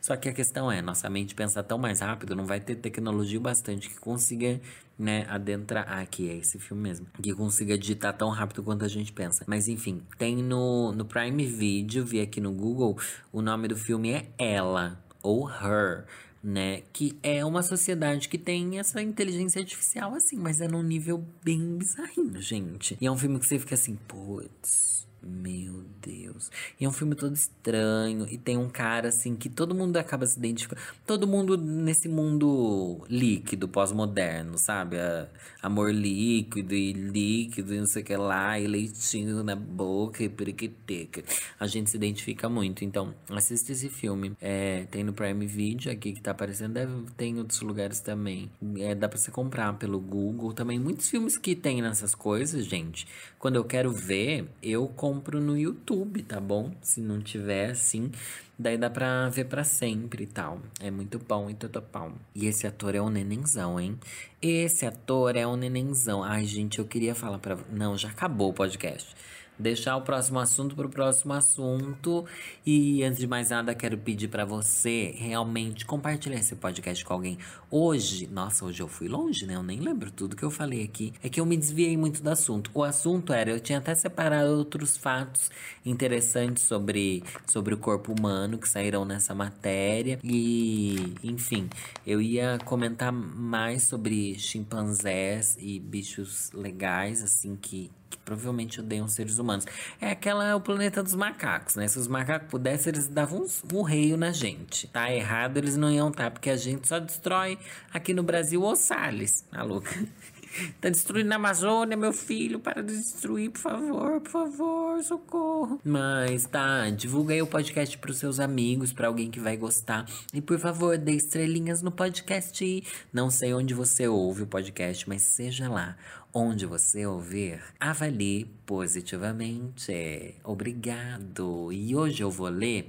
Só 0.00 0.16
que 0.16 0.28
a 0.28 0.32
questão 0.32 0.72
é, 0.72 0.80
nossa 0.80 1.08
mente 1.10 1.34
pensa 1.34 1.62
tão 1.62 1.78
mais 1.78 2.00
rápido, 2.00 2.34
não 2.34 2.46
vai 2.46 2.58
ter 2.60 2.76
tecnologia 2.76 3.38
bastante 3.38 3.88
que 3.88 4.00
consiga, 4.00 4.58
né, 4.98 5.26
adentrar. 5.28 5.84
Ah, 5.86 6.00
aqui 6.00 6.28
é 6.30 6.36
esse 6.36 6.58
filme 6.58 6.82
mesmo. 6.82 7.06
Que 7.22 7.32
consiga 7.34 7.76
digitar 7.76 8.16
tão 8.16 8.30
rápido 8.30 8.62
quanto 8.62 8.84
a 8.84 8.88
gente 8.88 9.12
pensa. 9.12 9.44
Mas 9.46 9.68
enfim, 9.68 10.02
tem 10.18 10.36
no, 10.42 10.92
no 10.92 11.04
Prime 11.04 11.44
Video, 11.46 12.06
vi 12.06 12.20
aqui 12.20 12.40
no 12.40 12.52
Google, 12.52 12.98
o 13.30 13.42
nome 13.42 13.68
do 13.68 13.76
filme 13.76 14.12
é 14.12 14.28
Ela, 14.38 14.98
ou 15.22 15.48
Her 15.48 16.06
né? 16.44 16.82
Que 16.92 17.18
é 17.22 17.44
uma 17.44 17.62
sociedade 17.62 18.28
que 18.28 18.36
tem 18.36 18.78
essa 18.78 19.00
inteligência 19.00 19.60
artificial 19.60 20.14
assim, 20.14 20.36
mas 20.36 20.60
é 20.60 20.68
num 20.68 20.82
nível 20.82 21.24
bem 21.42 21.78
bizarrinho, 21.78 22.40
gente. 22.40 22.96
E 23.00 23.06
é 23.06 23.10
um 23.10 23.16
filme 23.16 23.38
que 23.40 23.46
você 23.46 23.58
fica 23.58 23.74
assim, 23.74 23.96
putz 24.06 24.93
meu 25.26 25.84
Deus. 26.00 26.50
E 26.78 26.84
é 26.84 26.88
um 26.88 26.92
filme 26.92 27.14
todo 27.14 27.34
estranho. 27.34 28.26
E 28.30 28.36
tem 28.36 28.56
um 28.56 28.68
cara, 28.68 29.08
assim, 29.08 29.34
que 29.34 29.48
todo 29.48 29.74
mundo 29.74 29.96
acaba 29.96 30.26
se 30.26 30.38
identificando. 30.38 30.80
Todo 31.06 31.26
mundo 31.26 31.56
nesse 31.56 32.08
mundo 32.08 33.04
líquido, 33.08 33.66
pós-moderno, 33.66 34.58
sabe? 34.58 34.98
A, 34.98 35.26
amor 35.62 35.92
líquido 35.92 36.74
e 36.74 36.92
líquido 36.92 37.74
e 37.74 37.78
não 37.78 37.86
sei 37.86 38.02
o 38.02 38.04
que 38.04 38.16
lá. 38.16 38.58
E 38.58 38.66
leitinho 38.66 39.42
na 39.42 39.56
boca 39.56 40.22
e 40.22 40.28
periquiteca. 40.28 41.24
A 41.58 41.66
gente 41.66 41.90
se 41.90 41.96
identifica 41.96 42.48
muito. 42.48 42.84
Então, 42.84 43.14
assista 43.30 43.72
esse 43.72 43.88
filme. 43.88 44.32
É, 44.40 44.84
tem 44.90 45.02
no 45.02 45.12
Prime 45.12 45.46
Video 45.46 45.90
aqui 45.90 46.12
que 46.12 46.20
tá 46.20 46.32
aparecendo. 46.32 46.74
Deve 46.74 46.92
ter 47.16 47.26
em 47.26 47.38
outros 47.38 47.60
lugares 47.60 48.00
também. 48.00 48.50
É, 48.78 48.94
dá 48.94 49.08
pra 49.08 49.18
você 49.18 49.30
comprar 49.30 49.72
pelo 49.74 49.98
Google. 49.98 50.52
Também 50.52 50.78
muitos 50.78 51.08
filmes 51.08 51.38
que 51.38 51.56
tem 51.56 51.80
nessas 51.80 52.14
coisas, 52.14 52.66
gente. 52.66 53.06
Quando 53.38 53.56
eu 53.56 53.64
quero 53.64 53.90
ver, 53.90 54.46
eu 54.62 54.86
compro 54.88 55.13
compro 55.14 55.40
no 55.40 55.56
YouTube, 55.56 56.22
tá 56.22 56.40
bom? 56.40 56.72
Se 56.82 57.00
não 57.00 57.20
tiver 57.20 57.70
assim, 57.70 58.10
daí 58.58 58.76
dá 58.76 58.90
pra 58.90 59.28
ver 59.28 59.44
pra 59.44 59.62
sempre 59.62 60.24
e 60.24 60.26
tal. 60.26 60.60
É 60.80 60.90
muito 60.90 61.20
bom 61.20 61.48
e 61.48 61.54
tudo 61.54 61.82
bom. 61.92 62.12
E 62.34 62.46
esse 62.46 62.66
ator 62.66 62.96
é 62.96 63.00
um 63.00 63.08
nenenzão, 63.08 63.78
hein? 63.78 63.96
Esse 64.42 64.84
ator 64.84 65.36
é 65.36 65.46
um 65.46 65.56
nenenzão. 65.56 66.24
Ai, 66.24 66.44
gente, 66.44 66.80
eu 66.80 66.84
queria 66.84 67.14
falar 67.14 67.38
pra. 67.38 67.56
Não, 67.70 67.96
já 67.96 68.08
acabou 68.08 68.50
o 68.50 68.54
podcast 68.54 69.14
deixar 69.58 69.96
o 69.96 70.02
próximo 70.02 70.38
assunto 70.38 70.74
para 70.74 70.86
o 70.86 70.90
próximo 70.90 71.32
assunto. 71.32 72.24
E 72.64 73.02
antes 73.02 73.18
de 73.18 73.26
mais 73.26 73.50
nada, 73.50 73.74
quero 73.74 73.96
pedir 73.96 74.28
para 74.28 74.44
você 74.44 75.14
realmente 75.16 75.84
compartilhar 75.84 76.38
esse 76.38 76.54
podcast 76.56 77.04
com 77.04 77.12
alguém. 77.12 77.38
Hoje, 77.70 78.26
nossa, 78.26 78.64
hoje 78.64 78.82
eu 78.82 78.88
fui 78.88 79.08
longe, 79.08 79.46
né? 79.46 79.54
Eu 79.54 79.62
nem 79.62 79.80
lembro 79.80 80.10
tudo 80.10 80.36
que 80.36 80.42
eu 80.42 80.50
falei 80.50 80.84
aqui. 80.84 81.12
É 81.22 81.28
que 81.28 81.40
eu 81.40 81.46
me 81.46 81.56
desviei 81.56 81.96
muito 81.96 82.22
do 82.22 82.30
assunto. 82.30 82.70
O 82.74 82.82
assunto 82.82 83.32
era, 83.32 83.50
eu 83.50 83.60
tinha 83.60 83.78
até 83.78 83.94
separado 83.94 84.50
outros 84.50 84.96
fatos 84.96 85.50
interessantes 85.84 86.62
sobre, 86.64 87.22
sobre 87.46 87.74
o 87.74 87.78
corpo 87.78 88.12
humano 88.12 88.58
que 88.58 88.68
saíram 88.68 89.04
nessa 89.04 89.34
matéria. 89.34 90.18
E, 90.22 91.14
enfim, 91.22 91.68
eu 92.06 92.20
ia 92.20 92.58
comentar 92.64 93.12
mais 93.12 93.84
sobre 93.84 94.38
chimpanzés 94.38 95.56
e 95.60 95.78
bichos 95.78 96.50
legais, 96.52 97.22
assim, 97.22 97.56
que 97.56 97.90
que 98.16 98.24
provavelmente 98.24 98.80
odeiam 98.80 99.06
seres 99.08 99.38
humanos. 99.38 99.66
É 100.00 100.10
aquela 100.10 100.56
o 100.56 100.60
planeta 100.60 101.02
dos 101.02 101.14
macacos, 101.14 101.76
né? 101.76 101.86
Se 101.88 101.98
os 101.98 102.08
macacos 102.08 102.48
pudessem, 102.48 102.92
eles 102.92 103.08
davam 103.08 103.44
um, 103.44 103.78
um 103.78 103.82
reio 103.82 104.16
na 104.16 104.32
gente. 104.32 104.86
Tá 104.88 105.12
errado, 105.12 105.56
eles 105.56 105.76
não 105.76 105.90
iam 105.90 106.10
tá, 106.10 106.30
porque 106.30 106.50
a 106.50 106.56
gente 106.56 106.88
só 106.88 106.98
destrói 106.98 107.58
aqui 107.92 108.14
no 108.14 108.22
Brasil 108.22 108.62
os 108.62 108.78
Salles, 108.78 109.44
tá 109.50 109.62
louca? 109.62 109.90
Tá 110.80 110.88
destruindo 110.88 111.32
a 111.32 111.36
Amazônia, 111.36 111.96
meu 111.96 112.12
filho. 112.12 112.60
Para 112.60 112.82
de 112.82 112.96
destruir, 112.96 113.50
por 113.50 113.58
favor, 113.58 114.20
por 114.20 114.30
favor, 114.30 115.02
socorro. 115.02 115.80
Mas 115.84 116.46
tá, 116.46 116.88
divulga 116.90 117.34
aí 117.34 117.42
o 117.42 117.46
podcast 117.46 117.98
pros 117.98 118.18
seus 118.18 118.38
amigos, 118.38 118.92
para 118.92 119.08
alguém 119.08 119.30
que 119.30 119.40
vai 119.40 119.56
gostar. 119.56 120.06
E 120.32 120.40
por 120.40 120.58
favor, 120.58 120.96
dê 120.96 121.12
estrelinhas 121.12 121.82
no 121.82 121.90
podcast. 121.90 122.84
Não 123.12 123.30
sei 123.30 123.52
onde 123.52 123.74
você 123.74 124.06
ouve 124.06 124.44
o 124.44 124.46
podcast, 124.46 125.08
mas 125.08 125.22
seja 125.22 125.68
lá 125.68 125.96
onde 126.34 126.66
você 126.66 127.06
ouvir, 127.06 127.62
avalie 127.78 128.46
positivamente. 128.66 130.34
Obrigado. 130.42 131.72
E 131.72 131.94
hoje 131.94 132.22
eu 132.24 132.30
vou 132.30 132.48
ler 132.48 132.88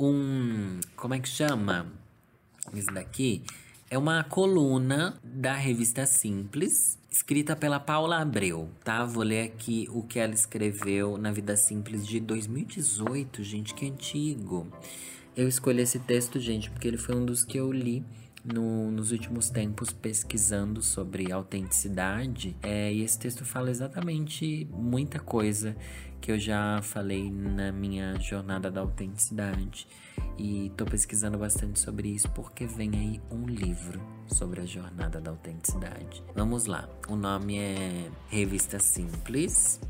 um. 0.00 0.80
Como 0.96 1.12
é 1.12 1.20
que 1.20 1.28
chama? 1.28 1.86
Isso 2.72 2.90
daqui 2.92 3.44
é 3.90 3.98
uma 3.98 4.24
coluna 4.24 5.20
da 5.22 5.52
revista 5.52 6.06
Simples, 6.06 6.98
escrita 7.10 7.54
pela 7.54 7.78
Paula 7.78 8.20
Abreu, 8.20 8.68
tá? 8.82 9.04
Vou 9.04 9.22
ler 9.22 9.44
aqui 9.44 9.88
o 9.92 10.02
que 10.02 10.18
ela 10.18 10.34
escreveu 10.34 11.18
na 11.18 11.30
Vida 11.30 11.56
Simples 11.56 12.06
de 12.06 12.18
2018, 12.18 13.44
gente, 13.44 13.74
que 13.74 13.86
antigo. 13.86 14.66
Eu 15.36 15.46
escolhi 15.46 15.82
esse 15.82 15.98
texto, 15.98 16.40
gente, 16.40 16.70
porque 16.70 16.88
ele 16.88 16.96
foi 16.96 17.14
um 17.14 17.24
dos 17.24 17.44
que 17.44 17.58
eu 17.58 17.70
li 17.70 18.02
no, 18.52 18.90
nos 18.90 19.12
últimos 19.12 19.50
tempos 19.50 19.92
pesquisando 19.92 20.80
sobre 20.82 21.32
autenticidade. 21.32 22.56
É, 22.62 22.92
e 22.92 23.02
esse 23.02 23.18
texto 23.18 23.44
fala 23.44 23.70
exatamente 23.70 24.66
muita 24.70 25.18
coisa 25.18 25.76
que 26.20 26.32
eu 26.32 26.38
já 26.38 26.80
falei 26.82 27.30
na 27.30 27.72
minha 27.72 28.18
jornada 28.20 28.70
da 28.70 28.80
autenticidade. 28.80 29.86
E 30.38 30.70
tô 30.76 30.84
pesquisando 30.84 31.38
bastante 31.38 31.78
sobre 31.78 32.08
isso 32.08 32.30
porque 32.30 32.66
vem 32.66 32.90
aí 32.94 33.20
um 33.30 33.46
livro 33.46 34.00
sobre 34.26 34.60
a 34.60 34.66
jornada 34.66 35.20
da 35.20 35.30
autenticidade. 35.30 36.22
Vamos 36.34 36.66
lá. 36.66 36.88
O 37.08 37.16
nome 37.16 37.58
é 37.58 38.10
Revista 38.28 38.78
Simples. 38.78 39.80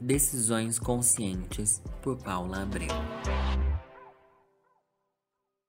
Decisões 0.00 0.78
Conscientes 0.78 1.82
por 2.02 2.18
Paula 2.18 2.62
Abreu. 2.62 2.88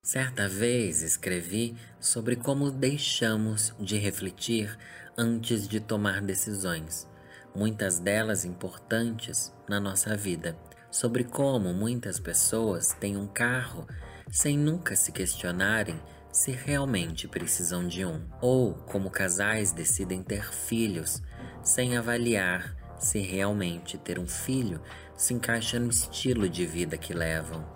Certa 0.08 0.48
vez 0.48 1.02
escrevi 1.02 1.76
sobre 2.00 2.38
como 2.38 2.72
deixamos 2.72 3.76
de 3.78 3.98
refletir 3.98 4.74
antes 5.18 5.68
de 5.68 5.82
tomar 5.82 6.22
decisões, 6.22 7.06
muitas 7.54 8.00
delas 8.00 8.46
importantes 8.46 9.54
na 9.68 9.82
nossa 9.82 10.16
vida, 10.16 10.58
sobre 10.90 11.26
como 11.26 11.74
muitas 11.74 12.22
pessoas 12.22 12.94
têm 12.94 13.18
um 13.18 13.28
carro 13.28 13.86
sem 14.32 14.58
nunca 14.58 14.96
se 14.96 15.12
questionarem 15.12 16.00
se 16.32 16.52
realmente 16.52 17.28
precisam 17.28 17.86
de 17.86 18.06
um, 18.06 18.26
ou 18.40 18.76
como 18.76 19.12
casais 19.12 19.74
decidem 19.74 20.24
ter 20.24 20.54
filhos 20.54 21.22
sem 21.62 21.98
avaliar 21.98 22.74
se 22.98 23.20
realmente 23.20 23.98
ter 23.98 24.20
um 24.20 24.28
filho 24.28 24.82
se 25.18 25.34
encaixa 25.34 25.78
no 25.78 25.90
estilo 25.90 26.48
de 26.48 26.66
vida 26.66 26.98
que 26.98 27.14
levam 27.14 27.68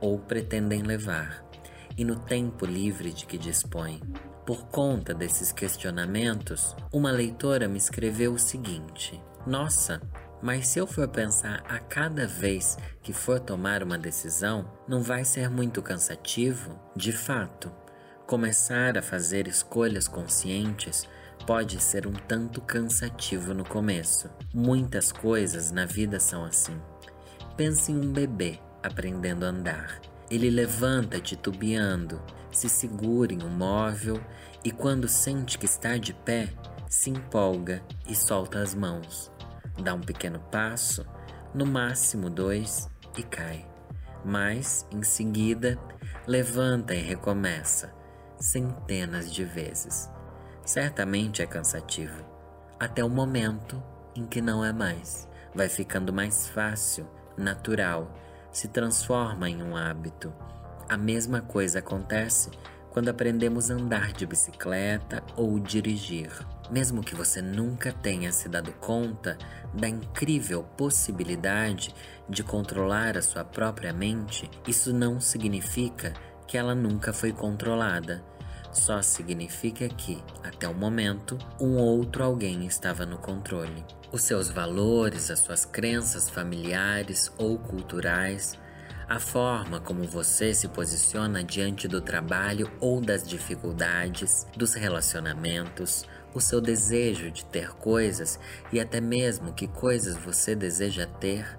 ou 0.00 0.16
pretendem 0.20 0.82
levar 0.82 1.50
e 1.96 2.04
no 2.04 2.16
tempo 2.16 2.66
livre 2.66 3.12
de 3.12 3.26
que 3.26 3.38
dispõem. 3.38 4.00
Por 4.46 4.66
conta 4.66 5.14
desses 5.14 5.52
questionamentos, 5.52 6.74
uma 6.92 7.10
leitora 7.12 7.68
me 7.68 7.78
escreveu 7.78 8.34
o 8.34 8.38
seguinte: 8.38 9.22
Nossa, 9.46 10.00
mas 10.42 10.66
se 10.66 10.80
eu 10.80 10.86
for 10.86 11.06
pensar 11.06 11.62
a 11.68 11.78
cada 11.78 12.26
vez 12.26 12.76
que 13.02 13.12
for 13.12 13.38
tomar 13.38 13.82
uma 13.82 13.96
decisão, 13.96 14.68
não 14.88 15.00
vai 15.00 15.24
ser 15.24 15.48
muito 15.48 15.80
cansativo? 15.80 16.76
De 16.96 17.12
fato, 17.12 17.70
começar 18.26 18.98
a 18.98 19.02
fazer 19.02 19.46
escolhas 19.46 20.08
conscientes 20.08 21.08
pode 21.46 21.80
ser 21.80 22.06
um 22.06 22.12
tanto 22.12 22.60
cansativo 22.60 23.54
no 23.54 23.64
começo. 23.64 24.28
Muitas 24.52 25.12
coisas 25.12 25.70
na 25.70 25.86
vida 25.86 26.18
são 26.18 26.44
assim. 26.44 26.80
Pense 27.56 27.92
em 27.92 27.96
um 27.96 28.12
bebê 28.12 28.58
aprendendo 28.82 29.44
a 29.44 29.48
andar. 29.48 30.00
Ele 30.32 30.50
levanta 30.50 31.20
titubeando, 31.20 32.20
se 32.50 32.68
segura 32.68 33.32
em 33.32 33.42
um 33.42 33.50
móvel 33.50 34.20
e, 34.64 34.70
quando 34.70 35.06
sente 35.06 35.58
que 35.58 35.66
está 35.66 35.96
de 35.96 36.12
pé, 36.12 36.48
se 36.88 37.10
empolga 37.10 37.82
e 38.08 38.14
solta 38.14 38.60
as 38.60 38.74
mãos 38.74 39.32
dá 39.80 39.94
um 39.94 40.00
pequeno 40.00 40.38
passo, 40.38 41.06
no 41.54 41.64
máximo 41.64 42.28
dois, 42.28 42.90
e 43.16 43.22
cai. 43.22 43.66
Mas, 44.24 44.86
em 44.92 45.02
seguida, 45.02 45.78
levanta 46.26 46.94
e 46.94 47.00
recomeça, 47.00 47.92
centenas 48.38 49.32
de 49.32 49.44
vezes. 49.44 50.10
Certamente 50.64 51.42
é 51.42 51.46
cansativo, 51.46 52.24
até 52.78 53.04
o 53.04 53.08
momento 53.08 53.82
em 54.14 54.26
que 54.26 54.40
não 54.40 54.64
é 54.64 54.72
mais. 54.72 55.28
Vai 55.54 55.68
ficando 55.68 56.12
mais 56.12 56.48
fácil, 56.48 57.06
natural, 57.36 58.14
se 58.52 58.68
transforma 58.68 59.48
em 59.48 59.62
um 59.62 59.76
hábito. 59.76 60.32
A 60.88 60.96
mesma 60.96 61.40
coisa 61.40 61.78
acontece 61.78 62.50
quando 62.90 63.08
aprendemos 63.08 63.70
a 63.70 63.74
andar 63.74 64.12
de 64.12 64.26
bicicleta 64.26 65.22
ou 65.34 65.58
dirigir. 65.58 66.30
Mesmo 66.70 67.02
que 67.02 67.14
você 67.14 67.40
nunca 67.40 67.90
tenha 67.90 68.30
se 68.30 68.48
dado 68.48 68.70
conta 68.74 69.38
da 69.72 69.88
incrível 69.88 70.62
possibilidade 70.76 71.94
de 72.28 72.42
controlar 72.42 73.16
a 73.16 73.22
sua 73.22 73.44
própria 73.44 73.92
mente, 73.92 74.50
isso 74.68 74.92
não 74.92 75.18
significa 75.18 76.12
que 76.46 76.58
ela 76.58 76.74
nunca 76.74 77.14
foi 77.14 77.32
controlada. 77.32 78.22
Só 78.70 79.00
significa 79.00 79.88
que, 79.88 80.22
até 80.42 80.68
o 80.68 80.74
momento, 80.74 81.38
um 81.58 81.76
outro 81.76 82.22
alguém 82.22 82.66
estava 82.66 83.06
no 83.06 83.16
controle. 83.16 83.84
Os 84.12 84.24
seus 84.24 84.50
valores, 84.50 85.30
as 85.30 85.38
suas 85.38 85.64
crenças 85.64 86.28
familiares 86.28 87.32
ou 87.38 87.58
culturais, 87.58 88.58
a 89.08 89.18
forma 89.18 89.80
como 89.80 90.04
você 90.04 90.52
se 90.52 90.68
posiciona 90.68 91.42
diante 91.42 91.88
do 91.88 91.98
trabalho 91.98 92.70
ou 92.78 93.00
das 93.00 93.26
dificuldades, 93.26 94.46
dos 94.54 94.74
relacionamentos, 94.74 96.04
o 96.34 96.42
seu 96.42 96.60
desejo 96.60 97.30
de 97.30 97.42
ter 97.46 97.70
coisas 97.70 98.38
e 98.70 98.78
até 98.78 99.00
mesmo 99.00 99.54
que 99.54 99.66
coisas 99.66 100.14
você 100.14 100.54
deseja 100.54 101.06
ter, 101.06 101.58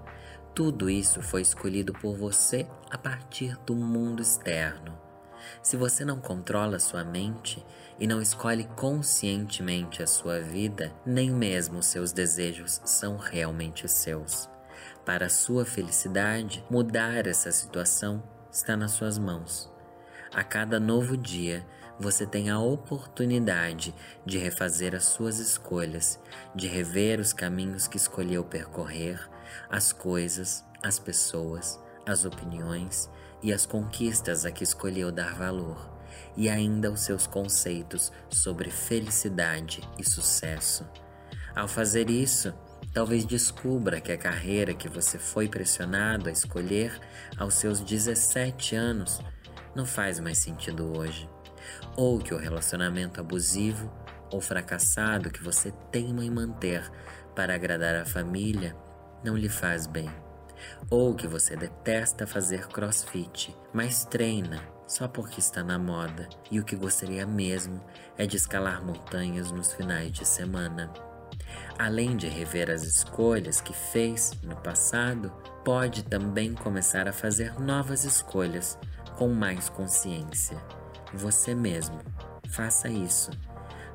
tudo 0.54 0.88
isso 0.88 1.20
foi 1.20 1.42
escolhido 1.42 1.92
por 1.92 2.16
você 2.16 2.68
a 2.88 2.96
partir 2.96 3.58
do 3.66 3.74
mundo 3.74 4.22
externo. 4.22 4.96
Se 5.60 5.76
você 5.76 6.04
não 6.04 6.20
controla 6.20 6.78
sua 6.78 7.04
mente 7.04 7.64
e 7.98 8.06
não 8.06 8.20
escolhe 8.20 8.64
conscientemente 8.76 10.02
a 10.02 10.06
sua 10.06 10.40
vida, 10.40 10.92
nem 11.04 11.30
mesmo 11.30 11.82
seus 11.82 12.12
desejos 12.12 12.80
são 12.84 13.16
realmente 13.16 13.88
seus. 13.88 14.48
Para 15.04 15.28
sua 15.28 15.64
felicidade, 15.64 16.64
mudar 16.70 17.26
essa 17.26 17.52
situação 17.52 18.22
está 18.50 18.76
nas 18.76 18.92
suas 18.92 19.18
mãos. 19.18 19.70
A 20.32 20.42
cada 20.42 20.80
novo 20.80 21.16
dia, 21.16 21.64
você 21.98 22.26
tem 22.26 22.50
a 22.50 22.58
oportunidade 22.58 23.94
de 24.26 24.38
refazer 24.38 24.94
as 24.94 25.04
suas 25.04 25.38
escolhas, 25.38 26.18
de 26.54 26.66
rever 26.66 27.20
os 27.20 27.32
caminhos 27.32 27.86
que 27.86 27.96
escolheu 27.96 28.42
percorrer, 28.42 29.20
as 29.70 29.92
coisas, 29.92 30.64
as 30.82 30.98
pessoas, 30.98 31.78
as 32.04 32.24
opiniões 32.24 33.08
e 33.42 33.52
as 33.52 33.64
conquistas 33.64 34.44
a 34.44 34.50
que 34.50 34.64
escolheu 34.64 35.12
dar 35.12 35.34
valor, 35.34 35.93
e 36.36 36.48
ainda 36.48 36.90
os 36.90 37.00
seus 37.00 37.26
conceitos 37.26 38.12
sobre 38.28 38.70
felicidade 38.70 39.80
e 39.98 40.04
sucesso. 40.04 40.86
Ao 41.54 41.68
fazer 41.68 42.10
isso, 42.10 42.52
talvez 42.92 43.24
descubra 43.24 44.00
que 44.00 44.12
a 44.12 44.18
carreira 44.18 44.74
que 44.74 44.88
você 44.88 45.18
foi 45.18 45.48
pressionado 45.48 46.28
a 46.28 46.32
escolher 46.32 46.98
aos 47.38 47.54
seus 47.54 47.80
17 47.80 48.74
anos 48.74 49.20
não 49.74 49.86
faz 49.86 50.18
mais 50.18 50.38
sentido 50.38 50.96
hoje 50.96 51.28
ou 51.96 52.18
que 52.18 52.34
o 52.34 52.38
relacionamento 52.38 53.20
abusivo 53.20 53.92
ou 54.30 54.40
fracassado 54.40 55.30
que 55.30 55.42
você 55.42 55.72
teima 55.90 56.24
em 56.24 56.30
manter 56.30 56.90
para 57.34 57.54
agradar 57.54 57.94
a 57.94 58.04
família 58.04 58.76
não 59.22 59.36
lhe 59.36 59.48
faz 59.48 59.86
bem, 59.86 60.10
ou 60.90 61.14
que 61.14 61.26
você 61.26 61.56
detesta 61.56 62.26
fazer 62.26 62.68
crossfit, 62.68 63.56
mas 63.72 64.04
treina 64.04 64.73
só 64.86 65.08
porque 65.08 65.40
está 65.40 65.62
na 65.62 65.78
moda 65.78 66.28
e 66.50 66.60
o 66.60 66.64
que 66.64 66.76
gostaria 66.76 67.26
mesmo 67.26 67.80
é 68.16 68.26
de 68.26 68.36
escalar 68.36 68.84
montanhas 68.84 69.50
nos 69.50 69.72
finais 69.72 70.12
de 70.12 70.24
semana. 70.24 70.92
Além 71.78 72.16
de 72.16 72.28
rever 72.28 72.70
as 72.70 72.84
escolhas 72.84 73.60
que 73.60 73.72
fez 73.72 74.32
no 74.42 74.56
passado, 74.56 75.30
pode 75.64 76.04
também 76.04 76.54
começar 76.54 77.08
a 77.08 77.12
fazer 77.12 77.58
novas 77.60 78.04
escolhas 78.04 78.78
com 79.16 79.28
mais 79.28 79.68
consciência 79.68 80.60
você 81.14 81.54
mesmo. 81.54 81.98
Faça 82.48 82.88
isso. 82.88 83.30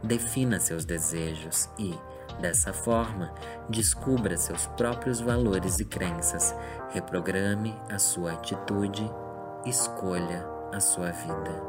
Defina 0.04 0.60
seus 0.60 0.86
desejos 0.86 1.70
e, 1.78 1.94
dessa 2.40 2.74
forma, 2.74 3.34
descubra 3.70 4.38
seus 4.38 4.66
próprios 4.68 5.20
valores 5.20 5.80
e 5.80 5.86
crenças. 5.86 6.56
Reprograme 6.92 7.76
a 7.90 8.00
sua 8.00 8.34
atitude. 8.34 9.10
Escolha 9.66 10.59
a 10.72 10.80
sua 10.80 11.12
vida. 11.12 11.69